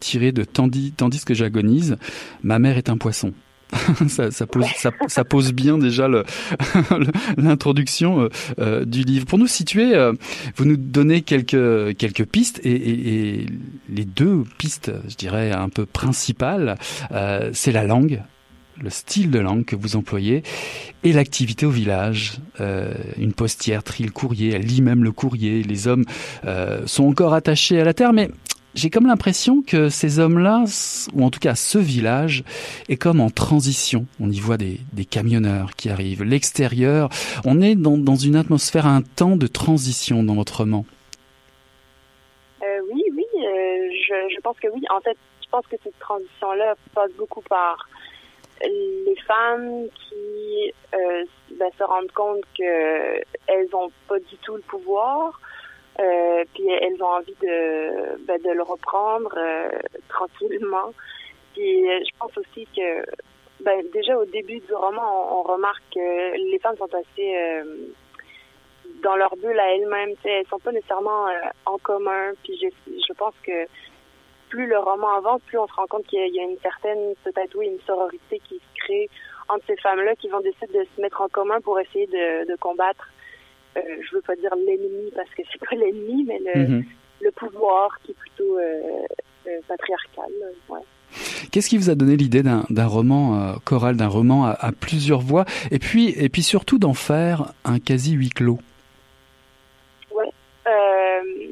[0.00, 0.92] tirée de tandis,
[1.24, 1.96] que j'agonise,
[2.42, 3.32] ma mère est un poisson.
[4.08, 6.08] ça, pose, bien déjà
[7.36, 8.28] l'introduction euh,
[8.60, 9.26] euh, du livre.
[9.26, 9.92] Pour nous situer,
[10.56, 13.46] vous nous donnez quelques pistes et,
[13.88, 16.76] les deux pistes, je dirais un peu principales,
[17.52, 18.22] c'est la langue
[18.82, 20.42] le style de langue que vous employez
[21.04, 22.38] et l'activité au village.
[22.60, 25.62] Euh, une postière trie le courrier, elle lit même le courrier.
[25.62, 26.04] Les hommes
[26.44, 28.30] euh, sont encore attachés à la terre, mais
[28.76, 30.64] j'ai comme l'impression que ces hommes-là,
[31.14, 32.44] ou en tout cas ce village,
[32.90, 34.06] est comme en transition.
[34.20, 36.22] On y voit des, des camionneurs qui arrivent.
[36.22, 37.08] L'extérieur,
[37.46, 40.84] on est dans, dans, une atmosphère, un temps de transition dans votre roman.
[42.62, 44.82] Euh, oui, oui, euh, je, je pense que oui.
[44.94, 47.88] En fait, je pense que cette transition-là passe beaucoup par
[48.62, 54.62] les femmes qui euh, ben, se rendent compte que elles ont pas du tout le
[54.62, 55.40] pouvoir,
[56.00, 59.68] euh, puis elles ont envie de ben, de le reprendre euh,
[60.08, 60.92] tranquillement.
[61.54, 63.04] Puis je pense aussi que
[63.60, 67.64] ben, déjà au début du roman, on, remarque que les femmes sont assez euh,
[69.02, 70.14] dans leur bulle à elles-mêmes.
[70.24, 71.26] Elles sont pas nécessairement
[71.64, 72.32] en commun.
[72.44, 73.66] Puis je, je pense que
[74.48, 77.54] plus le roman avance, plus on se rend compte qu'il y, a une certaine, peut-être
[77.56, 79.08] oui, une sororité qui se crée
[79.48, 83.08] entre ces femmes-là qui vont décider de se mettre en commun pour essayer de, combattre,
[83.76, 86.84] euh, je veux pas dire l'ennemi parce que c'est pas l'ennemi, mais le, mhm.
[87.20, 88.80] le, pouvoir qui est plutôt euh,
[89.46, 90.32] euh, patriarcal.
[90.68, 90.80] Ouais.
[91.50, 95.44] Qu'est-ce qui vous a donné l'idée d'un roman euh, choral, d'un roman à, plusieurs voix,
[95.70, 98.58] et puis et puis surtout d'en faire un quasi huis clos
[100.14, 100.30] Ouais.
[100.66, 101.50] Euh,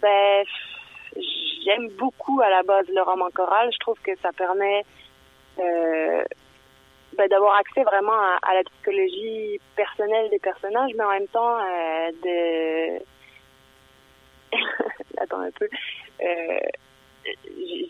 [0.00, 0.44] ben,
[1.74, 3.70] j'aime beaucoup à la base le roman choral.
[3.72, 4.84] Je trouve que ça permet
[5.58, 6.24] euh,
[7.16, 8.12] ben, d'avoir accès vraiment
[8.42, 13.02] à, la psychologie personnelle des personnages, mais en même temps euh, de...
[15.18, 15.68] Attends un peu.
[16.22, 16.60] Euh,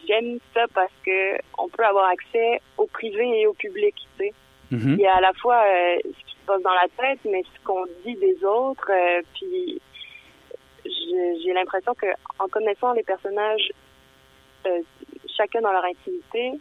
[0.06, 4.32] j'aime ça parce que on peut avoir accès au privé et au public, tu sais.
[4.72, 4.94] Mm-hmm.
[4.94, 5.62] Il y a à la fois
[6.02, 8.90] ce qui se passe dans la tête, mais ce qu'on dit des autres,
[9.34, 9.80] puis
[10.84, 12.06] j'ai l'impression que
[12.38, 13.70] en connaissant les personnages
[14.66, 14.82] euh,
[15.36, 16.52] chacun dans leur intimité,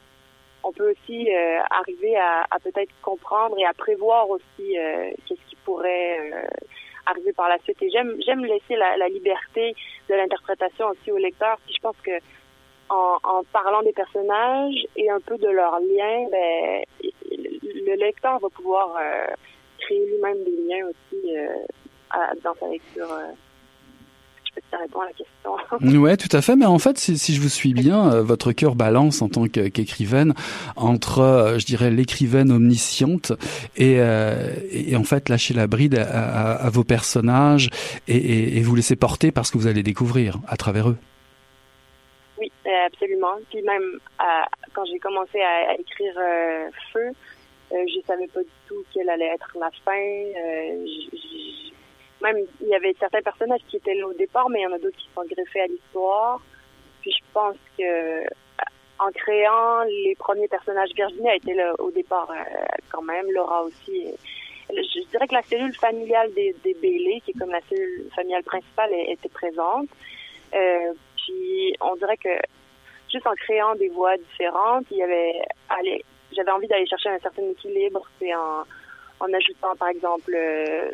[0.63, 5.41] on peut aussi euh, arriver à, à peut-être comprendre et à prévoir aussi euh, qu'est-ce
[5.49, 6.19] qui pourrait
[7.05, 7.81] arriver par la suite.
[7.81, 9.75] Et j'aime j'aime laisser la, la, liberté
[10.09, 11.57] de l'interprétation aussi au lecteur.
[11.65, 12.17] Puis je pense que
[12.89, 16.83] en, en, parlant des personnages et un peu de leurs liens, ben,
[17.31, 18.99] le lecteur va pouvoir
[19.79, 21.35] créer lui-même des liens aussi
[22.43, 23.07] dans sa lecture
[24.73, 26.01] ça répond à la question.
[26.01, 26.55] ouais, tout à fait.
[26.55, 29.47] Mais en fait, si, si je vous suis bien, euh, votre cœur balance en tant
[29.47, 30.33] qu'écrivaine
[30.75, 33.31] entre, euh, je dirais, l'écrivaine omnisciente
[33.75, 37.69] et, euh, et, en fait lâcher la bride à, à, vos personnages
[38.07, 40.97] et, et, et, vous laisser porter parce que vous allez découvrir à travers eux.
[42.39, 42.51] Oui,
[42.85, 43.35] absolument.
[43.51, 43.99] Puis même
[44.73, 46.15] quand j'ai commencé à, écrire
[46.91, 47.11] Feu,
[47.71, 49.91] je savais pas du tout quelle allait être la fin
[52.23, 54.71] même il y avait certains personnages qui étaient là au départ, mais il y en
[54.71, 56.41] a d'autres qui sont greffés à l'histoire.
[57.01, 58.23] Puis je pense que
[58.99, 63.63] en créant les premiers personnages, Virginie a été là au départ euh, quand même, Laura
[63.63, 64.07] aussi.
[64.69, 68.43] Je dirais que la cellule familiale des, des Bailey, qui est comme la cellule familiale
[68.43, 69.89] principale, était présente.
[70.55, 72.29] Euh, puis on dirait que
[73.11, 75.41] juste en créant des voix différentes, il y avait
[76.35, 78.63] j'avais envie d'aller chercher un certain équilibre, c'est en,
[79.19, 80.91] en ajoutant par exemple euh,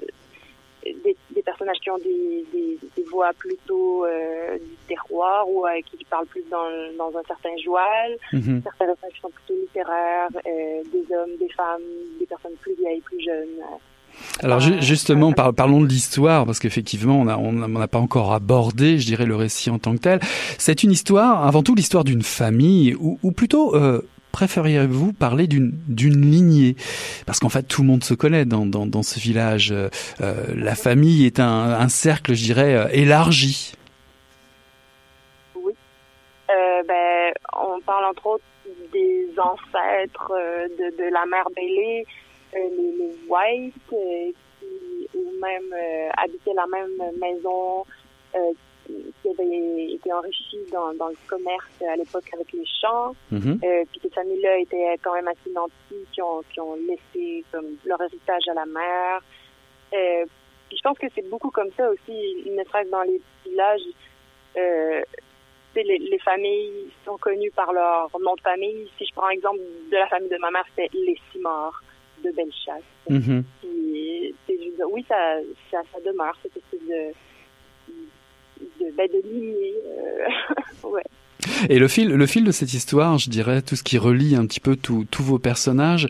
[0.83, 5.69] des, des, personnages qui ont des, des, des voix plutôt euh, du terroir ou euh,
[5.85, 6.57] qui parlent plus dans,
[6.97, 8.61] dans un certain joual, Mhm.
[8.63, 11.81] certains personnages qui sont plutôt littéraires, euh, des hommes, des femmes,
[12.19, 13.63] des personnes plus vieilles, plus jeunes.
[14.41, 18.33] Alors ju- justement, par- parlons de l'histoire, parce qu'effectivement, on n'a on on pas encore
[18.33, 20.19] abordé, je dirais, le récit en tant que tel.
[20.57, 24.01] C'est une histoire, avant tout, l'histoire d'une famille, ou, ou plutôt, euh,
[24.31, 26.75] préfériez-vous parler d'une lignée?
[27.25, 29.71] Parce qu'en fait, tout le monde se connaît dans, dans, ce village.
[29.71, 29.89] Euh,
[30.21, 33.73] euh, la famille est un, un cercle, je dirais, euh, élargi.
[35.55, 35.73] Oui.
[36.47, 38.43] Ben, on parle entre autres
[38.91, 40.31] des ancêtres
[40.77, 42.05] de, la mère euh, les,
[42.53, 44.35] les White, qui
[45.43, 47.85] euh, habitaient la même maison,
[49.21, 53.15] qui avait été enrichie dans, dans le commerce à l'époque avec les champs.
[53.31, 53.59] Mhm.
[53.63, 57.77] Euh, puis ces familles-là étaient quand même assez nantis, qui ont, qui ont laissé comme
[57.85, 59.21] leur héritage à la mère.
[59.93, 60.25] Euh,
[60.67, 63.81] puis je pense que c'est beaucoup comme ça aussi, ne serait-ce dans les villages.
[64.57, 65.01] Euh,
[65.75, 68.89] les, les familles sont connues par leur nom de famille.
[68.97, 69.59] Si je prends exemple
[69.91, 71.81] de la famille de ma mère, c'était les Simard
[72.23, 72.83] de Bellechasse.
[73.09, 73.43] Mhm.
[73.61, 74.35] Puis,
[74.91, 75.37] oui, ça,
[75.71, 77.13] ça, ça demeure, cette espèce de,
[78.61, 79.05] euh.
[81.69, 84.45] Et le fil, le fil de cette histoire, je dirais, tout ce qui relie un
[84.45, 86.07] petit peu tous vos personnages,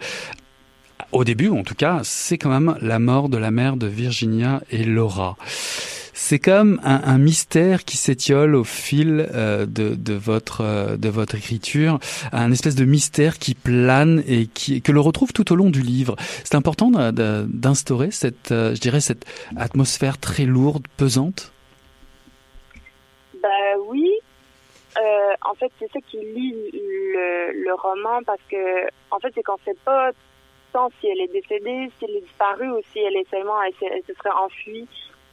[1.12, 4.62] au début en tout cas, c'est quand même la mort de la mère de Virginia
[4.72, 5.38] et Laura.
[6.14, 11.36] C'est comme un, un mystère qui s'étiole au fil euh, de, votre euh, de votre
[11.36, 11.97] écriture,
[12.34, 15.82] un espèce de mystère qui plane et qui que l'on retrouve tout au long du
[15.82, 16.18] livre.
[16.43, 19.26] C'est important d'instaurer cette, je dirais, cette
[19.56, 21.54] atmosphère très lourde, pesante.
[23.41, 23.50] Ben
[23.88, 24.12] oui.
[25.00, 29.58] Euh, en fait, c'est ça qui lie le, roman parce que, en fait, c'est qu'on
[29.64, 30.12] sait pas
[30.74, 33.74] tant si elle est décédée, si elle est disparue ou si elle est seulement, elle,
[33.74, 34.88] se- serait enfuie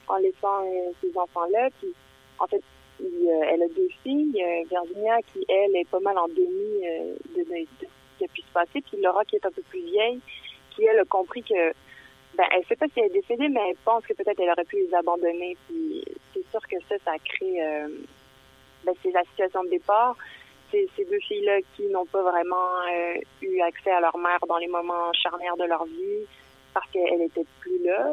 [0.08, 1.68] en laissant euh, ses enfants-là.
[1.80, 1.92] Puis,
[2.38, 2.62] en fait,
[3.00, 7.40] euh, elle a deux filles, euh, Virginia qui, elle, est pas mal en euh, de,
[7.40, 8.80] de, ce qui a pu se passer.
[8.80, 10.20] Puis Laura qui est un peu plus vieille,
[10.70, 11.72] qui, elle, a compris que
[12.36, 14.64] ben, elle sait pas si elle est décédée, mais elle pense que peut-être elle aurait
[14.64, 15.56] pu les abandonner.
[15.66, 17.60] Puis c'est sûr que ça, ça crée
[18.84, 20.16] ben, c'est la situation de départ.
[20.70, 24.58] C'est ces deux filles-là qui n'ont pas vraiment euh, eu accès à leur mère dans
[24.58, 26.26] les moments charnières de leur vie
[26.74, 28.12] parce qu'elle était plus là,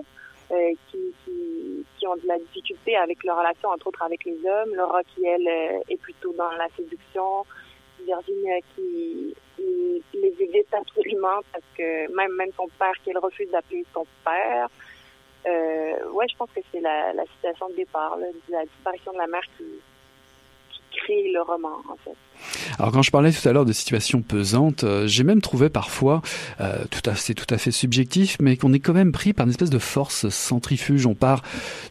[0.51, 4.76] euh, qui, ont de la difficulté avec leur relation, entre autres avec les hommes.
[4.76, 7.45] Laura qui, elle, euh, est plutôt dans la séduction.
[8.05, 13.86] Virginia qui qui les évite absolument parce que même même son père qu'elle refuse d'appeler
[13.93, 14.68] son père.
[15.45, 19.11] Euh, ouais, je pense que c'est la, la situation de départ, là, de la disparition
[19.11, 19.66] de la mère qui,
[20.94, 22.16] qui crée le roman, en fait.
[22.78, 26.22] Alors quand je parlais tout à l'heure de situations pesantes, euh, j'ai même trouvé parfois,
[26.60, 29.46] euh, tout à c'est tout à fait subjectif, mais qu'on est quand même pris par
[29.46, 31.06] une espèce de force centrifuge.
[31.06, 31.41] On part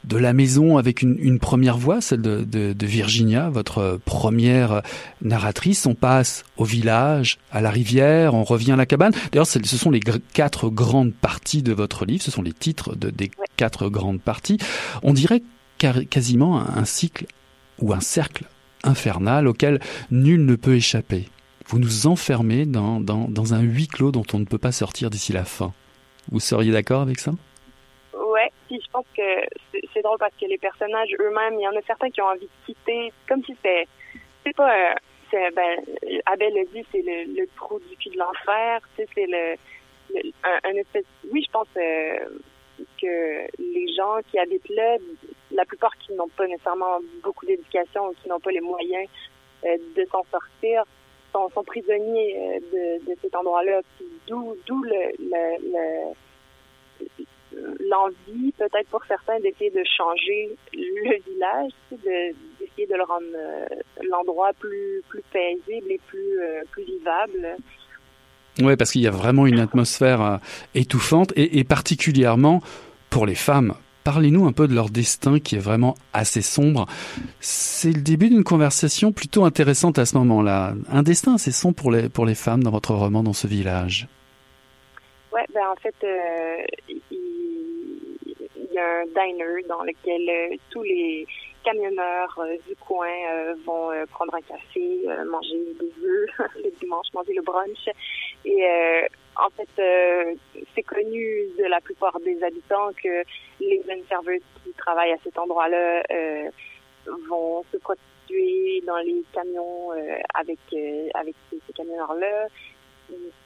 [0.04, 4.82] de la maison avec une, une première voix, celle de, de, de Virginia, votre première
[5.22, 5.86] narratrice.
[5.86, 9.12] On passe au village, à la rivière, on revient à la cabane.
[9.32, 12.22] D'ailleurs, ce sont les gr- quatre grandes parties de votre livre.
[12.22, 13.46] Ce sont les titres de, des Ouais.
[13.56, 14.58] quatre grandes parties.
[15.02, 15.42] On dirait
[16.10, 17.26] quasiment un cycle
[17.80, 18.44] ou un cercle
[18.84, 19.80] infernal auquel
[20.10, 21.24] nul ne peut échapper.
[21.66, 25.10] Vous nous enfermez dans, dans, dans un huis clos dont on ne peut pas sortir
[25.10, 25.72] d'ici la fin.
[26.30, 27.32] Vous seriez d'accord avec ça?
[28.12, 29.22] Ouais, puis je pense que
[29.92, 32.46] c'est drôle parce que les personnages eux-mêmes, il y en a certains qui ont envie
[32.46, 33.86] de quitter, comme si c'était,
[34.44, 35.78] c'est pas, euh, ben,
[36.26, 39.56] Abel le dit, c'est le, le trou du cul de l'enfer, c'est le,
[40.42, 42.16] un espèce, oui, je pense euh,
[43.00, 44.96] que les gens qui habitent là,
[45.54, 49.08] la plupart qui n'ont pas nécessairement beaucoup d'éducation ou qui n'ont pas les moyens
[49.64, 50.84] euh, de s'en sortir,
[51.32, 53.80] sont, prisonniers euh, de, cet endroit-là,
[54.26, 57.08] d'où, d'où le, le, le
[57.88, 63.66] l'envie, peut-être pour certains, d'essayer de changer le village, de- d'essayer de le rendre euh,
[64.10, 66.38] l'endroit plus plus paisible et plus
[66.70, 67.56] plus vivable.
[68.60, 70.40] Ouais, parce qu'il y a vraiment une atmosphère
[70.74, 72.62] étouffante et, et particulièrement
[73.10, 73.74] pour les femmes.
[74.04, 76.86] Parlez-nous un peu de leur destin qui est vraiment assez sombre.
[77.40, 80.74] C'est le début d'une conversation plutôt intéressante à ce moment-là.
[80.90, 84.08] Un destin assez sombre pour les, pour les femmes dans votre roman, dans ce village.
[85.32, 86.56] Ouais, ben en fait, euh,
[86.88, 87.18] il,
[88.72, 91.26] y a un diner dans lequel euh, tous les
[91.62, 96.70] camionneurs euh, du coin euh, vont euh, prendre un café, euh, manger des œufs le
[96.80, 97.88] dimanche, manger le brunch.
[98.44, 98.64] Et
[99.36, 99.68] en fait,
[100.74, 103.22] c'est connu de la plupart des habitants que
[103.60, 106.02] les jeunes serveuses qui travaillent à cet endroit-là
[107.28, 109.92] vont se prostituer dans les camions
[110.34, 110.58] avec
[111.14, 112.48] avec ces, camionneurs-là.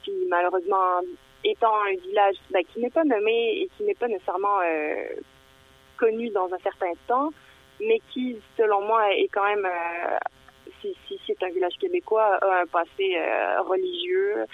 [0.03, 1.01] Puis malheureusement,
[1.45, 4.61] étant un village ben, qui n'est pas nommé et qui n'est pas nécessairement
[5.99, 7.31] connu dans un certain temps,
[7.81, 9.69] mais qui, selon moi, est quand même,
[10.81, 13.19] si, si c'est un village québécois, a un passé
[13.67, 14.45] religieux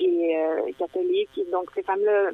[0.00, 0.36] et
[0.78, 1.40] catholique.
[1.50, 2.30] Donc ces femmes-là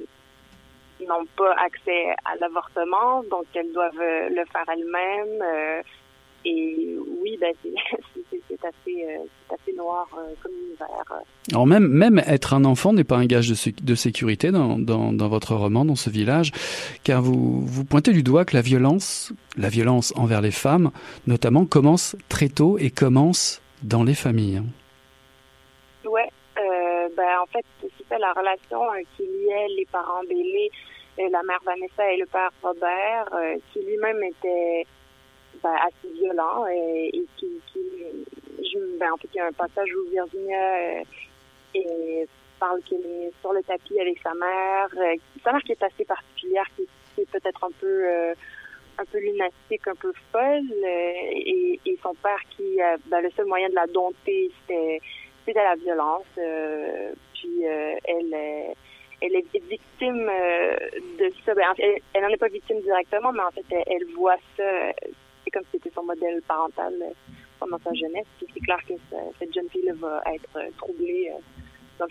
[1.07, 5.83] n'ont pas accès à l'avortement, donc elles doivent le faire elles-mêmes.
[6.45, 7.53] Et oui, ben,
[8.49, 11.23] c'est assez, euh, assez, noir euh, comme univers.
[11.51, 15.13] Alors même, même être un enfant n'est pas un gage de, de sécurité dans, dans,
[15.13, 16.53] dans, votre roman, dans ce village,
[17.05, 20.91] car vous, vous pointez du doigt que la violence, la violence envers les femmes,
[21.27, 24.63] notamment, commence très tôt et commence dans les familles.
[26.05, 26.29] Ouais,
[26.59, 27.65] euh, ben, en fait,
[27.99, 28.81] c'était la relation
[29.17, 30.71] qui liait les parents Bélé,
[31.19, 33.29] la mère Vanessa et le père Robert,
[33.73, 34.87] qui lui-même était
[35.65, 37.79] assez violent et, et qui, qui
[38.99, 41.03] ben, en fait, il y a un passage où Virginia
[41.77, 42.25] euh,
[42.59, 46.05] parle qu'elle est sur le tapis avec sa mère, euh, sa mère qui est assez
[46.05, 46.83] particulière, qui,
[47.21, 48.35] est peut-être un peu euh,
[48.99, 53.75] un peu lunatique, un peu folle, et, son père qui, ben, le seul moyen de
[53.75, 55.01] la dompter, c'était
[55.45, 56.27] c'était la violence.
[57.35, 58.75] puis elle
[59.21, 60.31] elle est victime
[61.19, 61.55] de ça.
[61.55, 64.93] Ben, elle n'en est pas victime directement, mais en fait, elle, elle voit ça
[65.51, 67.13] comme c'était son modèle parental euh,
[67.59, 68.27] pendant sa jeunesse.
[68.41, 68.95] C'est clair que
[69.39, 71.41] cette jeune fille va être euh, troublée euh,
[71.99, 72.07] dans.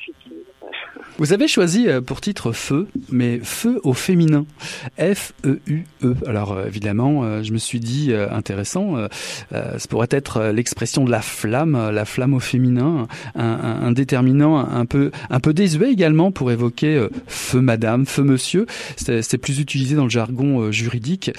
[1.17, 4.45] Vous avez choisi pour titre Feu, mais Feu au féminin.
[4.99, 6.15] F-E-U-E.
[6.27, 8.95] Alors évidemment, je me suis dit intéressant,
[9.51, 15.11] ça pourrait être l'expression de la flamme, la flamme au féminin, un, déterminant un peu,
[15.29, 18.65] un peu désuet également pour évoquer Feu Madame, Feu Monsieur.
[18.97, 21.31] C'est plus utilisé dans le jargon juridique.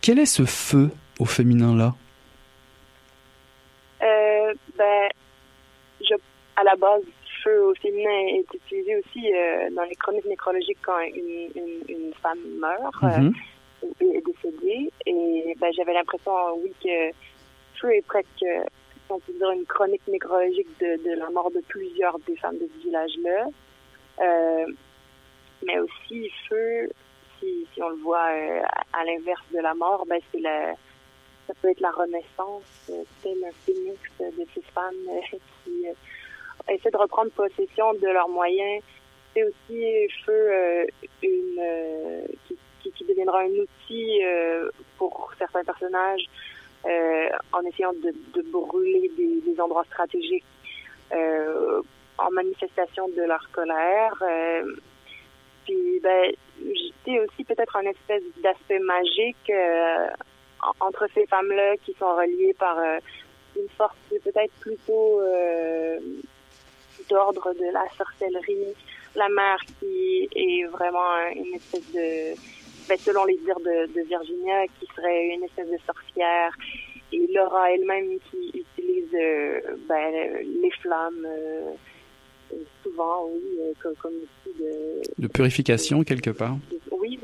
[0.00, 1.94] quel est ce feu au féminin là
[4.02, 5.08] euh, ben,
[6.00, 6.14] je,
[6.56, 7.02] à la base,
[7.48, 12.14] feu au féminin est utilisé aussi euh, dans les chroniques nécrologiques quand une, une, une
[12.14, 13.34] femme meurt euh, mhm.
[14.00, 14.90] est décédée.
[15.06, 16.32] Et ben, j'avais l'impression,
[16.62, 17.10] oui, que
[17.80, 18.44] feu est presque,
[19.08, 22.68] on peut dire, une chronique nécrologique de, de la mort de plusieurs des femmes de
[22.74, 23.46] ce village-là.
[24.20, 24.66] Euh,
[25.66, 26.88] mais aussi, feu,
[27.38, 30.74] si, si on le voit à, à l'inverse de la mort, ben, c'est la
[31.46, 32.90] ça peut être la renaissance,
[33.22, 34.92] tel un phénix de ces femmes
[35.64, 35.86] qui
[36.68, 38.82] essaient de reprendre possession de leurs moyens.
[39.34, 40.86] C'est aussi feu
[41.22, 44.20] une qui, qui, deviendra un outil
[44.96, 46.24] pour certains personnages
[46.84, 50.44] en essayant de, de brûler des, endroits stratégiques
[51.12, 54.14] en manifestation de leur colère.
[55.64, 59.52] puis ben, c'était aussi peut-être un espèce d'aspect magique
[60.80, 62.98] entre ces femmes-là qui sont reliées par euh,
[63.56, 65.98] une force peut-être plutôt euh,
[67.08, 68.74] d'ordre de la sorcellerie.
[69.14, 72.34] La mère qui est vraiment une espèce de,
[72.88, 76.52] ben, selon les dires de, Virginia, qui serait une espèce de sorcière.
[77.12, 80.12] Et Laura elle-même qui utilise euh, ben,
[80.62, 81.26] les flammes
[82.82, 85.22] souvent, oui, comme, comme outil de...
[85.22, 86.56] De purification, quelque part.
[86.90, 87.18] Oui,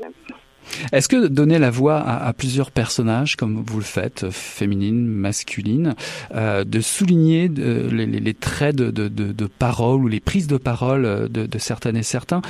[0.91, 5.95] est-ce que donner la voix à, plusieurs personnages, comme vous le faites, féminines, masculines,
[6.33, 12.03] euh, de souligner les, traits de, parole ou les prises de parole de, certaines et
[12.03, 12.41] certains,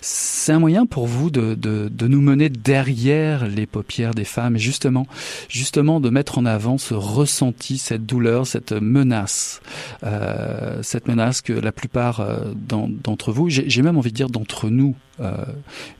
[0.00, 5.06] c'est un moyen pour vous de, nous mener derrière les paupières des femmes et justement,
[5.48, 9.60] justement de mettre en avant ce ressenti, cette douleur, cette menace,
[10.04, 14.68] euh, cette menace que la plupart euh, d'entre vous, j'ai même envie de dire d'entre
[14.68, 14.94] nous,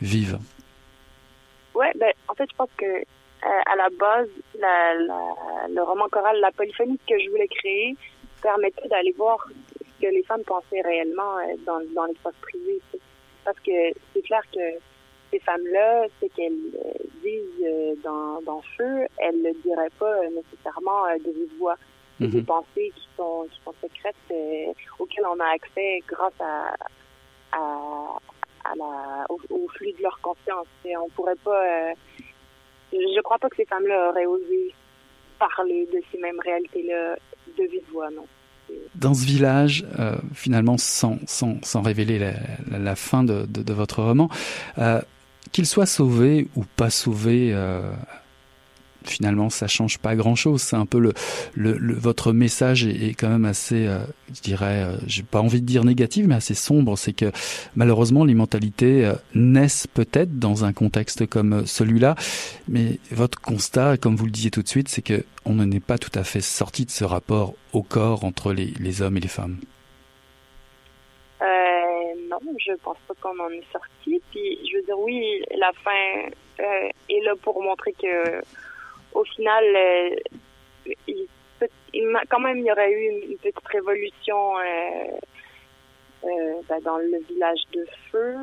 [0.02, 0.38] vivent.
[1.74, 6.08] Ouais, ben, en fait, je pense que euh, à la base, la, la, le roman
[6.08, 7.96] choral, la polyphonie que je voulais créer,
[8.42, 9.46] permettait d'aller voir
[9.78, 12.80] ce que les femmes pensaient réellement euh, dans, dans l'espace privé.
[13.44, 14.78] Parce que c'est clair que
[15.30, 21.06] ces femmes-là, ce qu'elles euh, disent dans, dans Feu, elles ne le diraient pas nécessairement
[21.24, 21.76] de vive voix.
[22.20, 24.14] Mm des pensées qui sont, qui sont secrètes,
[25.00, 26.76] auxquelles on a accès grâce à,
[27.50, 28.18] à,
[29.28, 30.66] au, flux de leur conscience.
[30.84, 31.62] Et on pourrait pas.
[31.64, 31.92] Euh,
[32.92, 34.74] je crois pas que ces femmes-là auraient osé
[35.38, 37.16] parler de ces mêmes réalités-là
[37.58, 38.26] de vive voix, non.
[38.94, 43.72] Dans ce village, euh, finalement, sans, sans, sans révéler la, la, fin de, de, de,
[43.74, 44.30] votre roman,
[44.78, 45.02] euh,
[45.52, 47.52] qu'il soit sauvé ou pas sauvé
[49.08, 51.14] finalement ça change pas grand chose c'est un peu le,
[51.94, 55.84] votre message est, quand même assez euh, je dirais euh, j'ai pas envie de dire
[55.84, 56.96] négatif mais assez sombre.
[56.96, 57.30] C'est que
[57.76, 62.14] malheureusement les mentalités euh, naissent peut-être dans un contexte comme celui-là.
[62.68, 65.98] Mais votre constat comme vous le disiez tout de suite c'est que on n'est pas
[65.98, 69.28] tout à fait sorti de ce rapport au corps entre les, les hommes et les
[69.28, 69.58] femmes.
[72.30, 74.20] Non, je pense pas qu'on en est sorti.
[74.32, 78.40] Puis, je veux dire, oui, la fin est là pour montrer que
[79.14, 79.64] au final,
[81.06, 81.28] il,
[82.28, 84.54] quand même, il y aurait eu une, petite révolution
[86.22, 88.36] ben, dans le village de Feu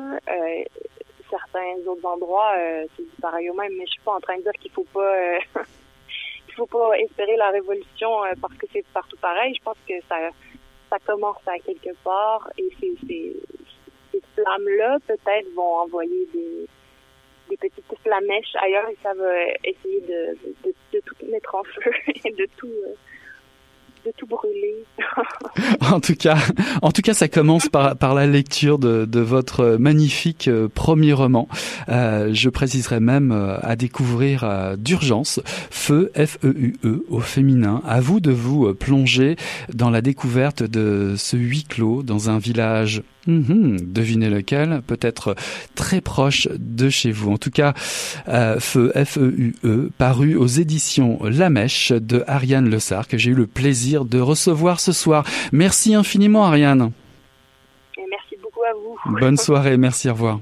[1.30, 2.54] certains autres endroits,
[2.96, 5.38] c'est pareil au même, mais je suis pas en train de dire qu'il faut pas
[6.52, 9.54] il faut pas espérer la révolution euh, parce que c'est partout pareil.
[9.54, 10.16] Je pense que ça,
[10.90, 12.94] ça commence à quelque part et ces,
[14.12, 16.66] ces flammes-là, peut-être, vont envoyer des,
[17.60, 19.32] des petites flamèches ailleurs et ça va
[19.64, 21.90] essayer de, tout mettre en feu
[22.24, 22.94] et de tout, euh,
[24.04, 24.84] de tout brûler.
[25.92, 26.36] en tout cas,
[26.82, 31.48] en tout cas, ça commence par, la lecture de, votre magnifique euh, premier roman.
[31.88, 35.40] Euh, je préciserai même euh, à découvrir euh, d'urgence
[35.70, 37.80] Feu F-E-U-E -E, au féminin.
[37.86, 39.36] À vous de vous plonger
[39.72, 45.36] dans la découverte de ce huis clos dans un village Mmh, devinez lequel, peut-être
[45.74, 47.32] très proche de chez vous.
[47.32, 47.72] En tout cas,
[48.28, 53.34] euh, Feu, F-E-U-E, -E, paru aux éditions La Mèche de Ariane Lessard, que j'ai eu
[53.34, 55.24] le plaisir de recevoir ce soir.
[55.52, 56.90] Merci infiniment, Ariane.
[57.96, 59.20] Et merci beaucoup à vous.
[59.20, 60.40] Bonne soirée, merci, au revoir.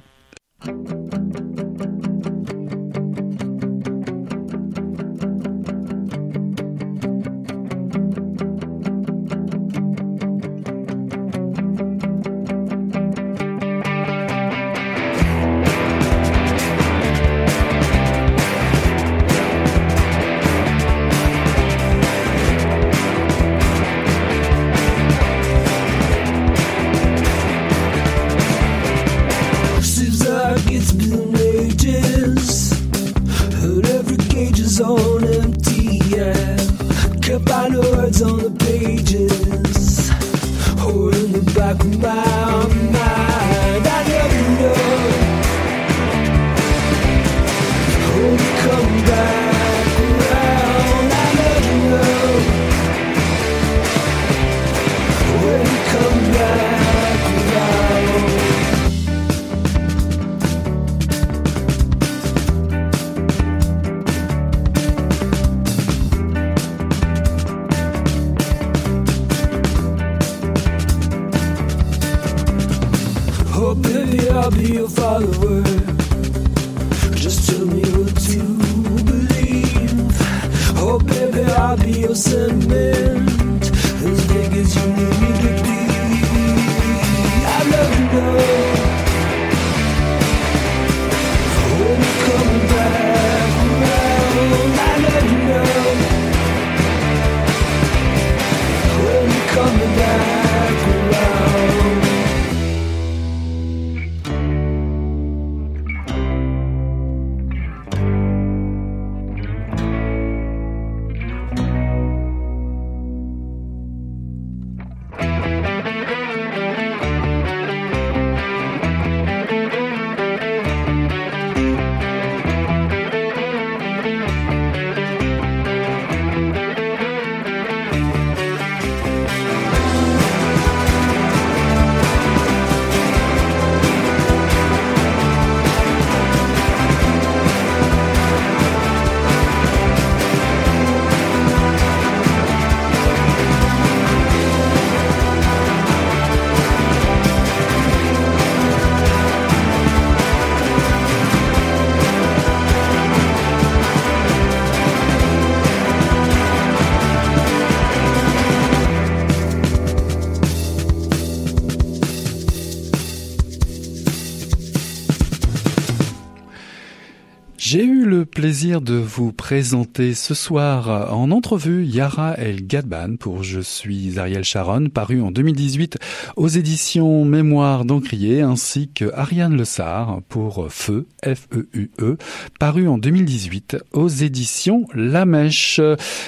[169.50, 175.32] Présenter ce soir en entrevue Yara El Gadban pour Je suis Ariel Sharon, paru en
[175.32, 175.98] 2018
[176.36, 182.16] aux éditions Mémoire d'Encrier, ainsi que Ariane Le Sar pour Feu, F-E-U-E, -E,
[182.60, 185.80] paru en 2018 aux éditions La Mèche.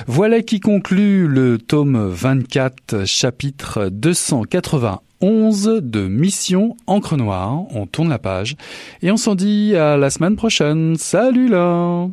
[0.08, 7.66] Voilà qui conclut le tome 24, chapitre 280 11 de Mission Encre Noire.
[7.70, 8.56] On tourne la page
[9.00, 10.96] et on s'en dit à la semaine prochaine.
[10.96, 12.08] Salut là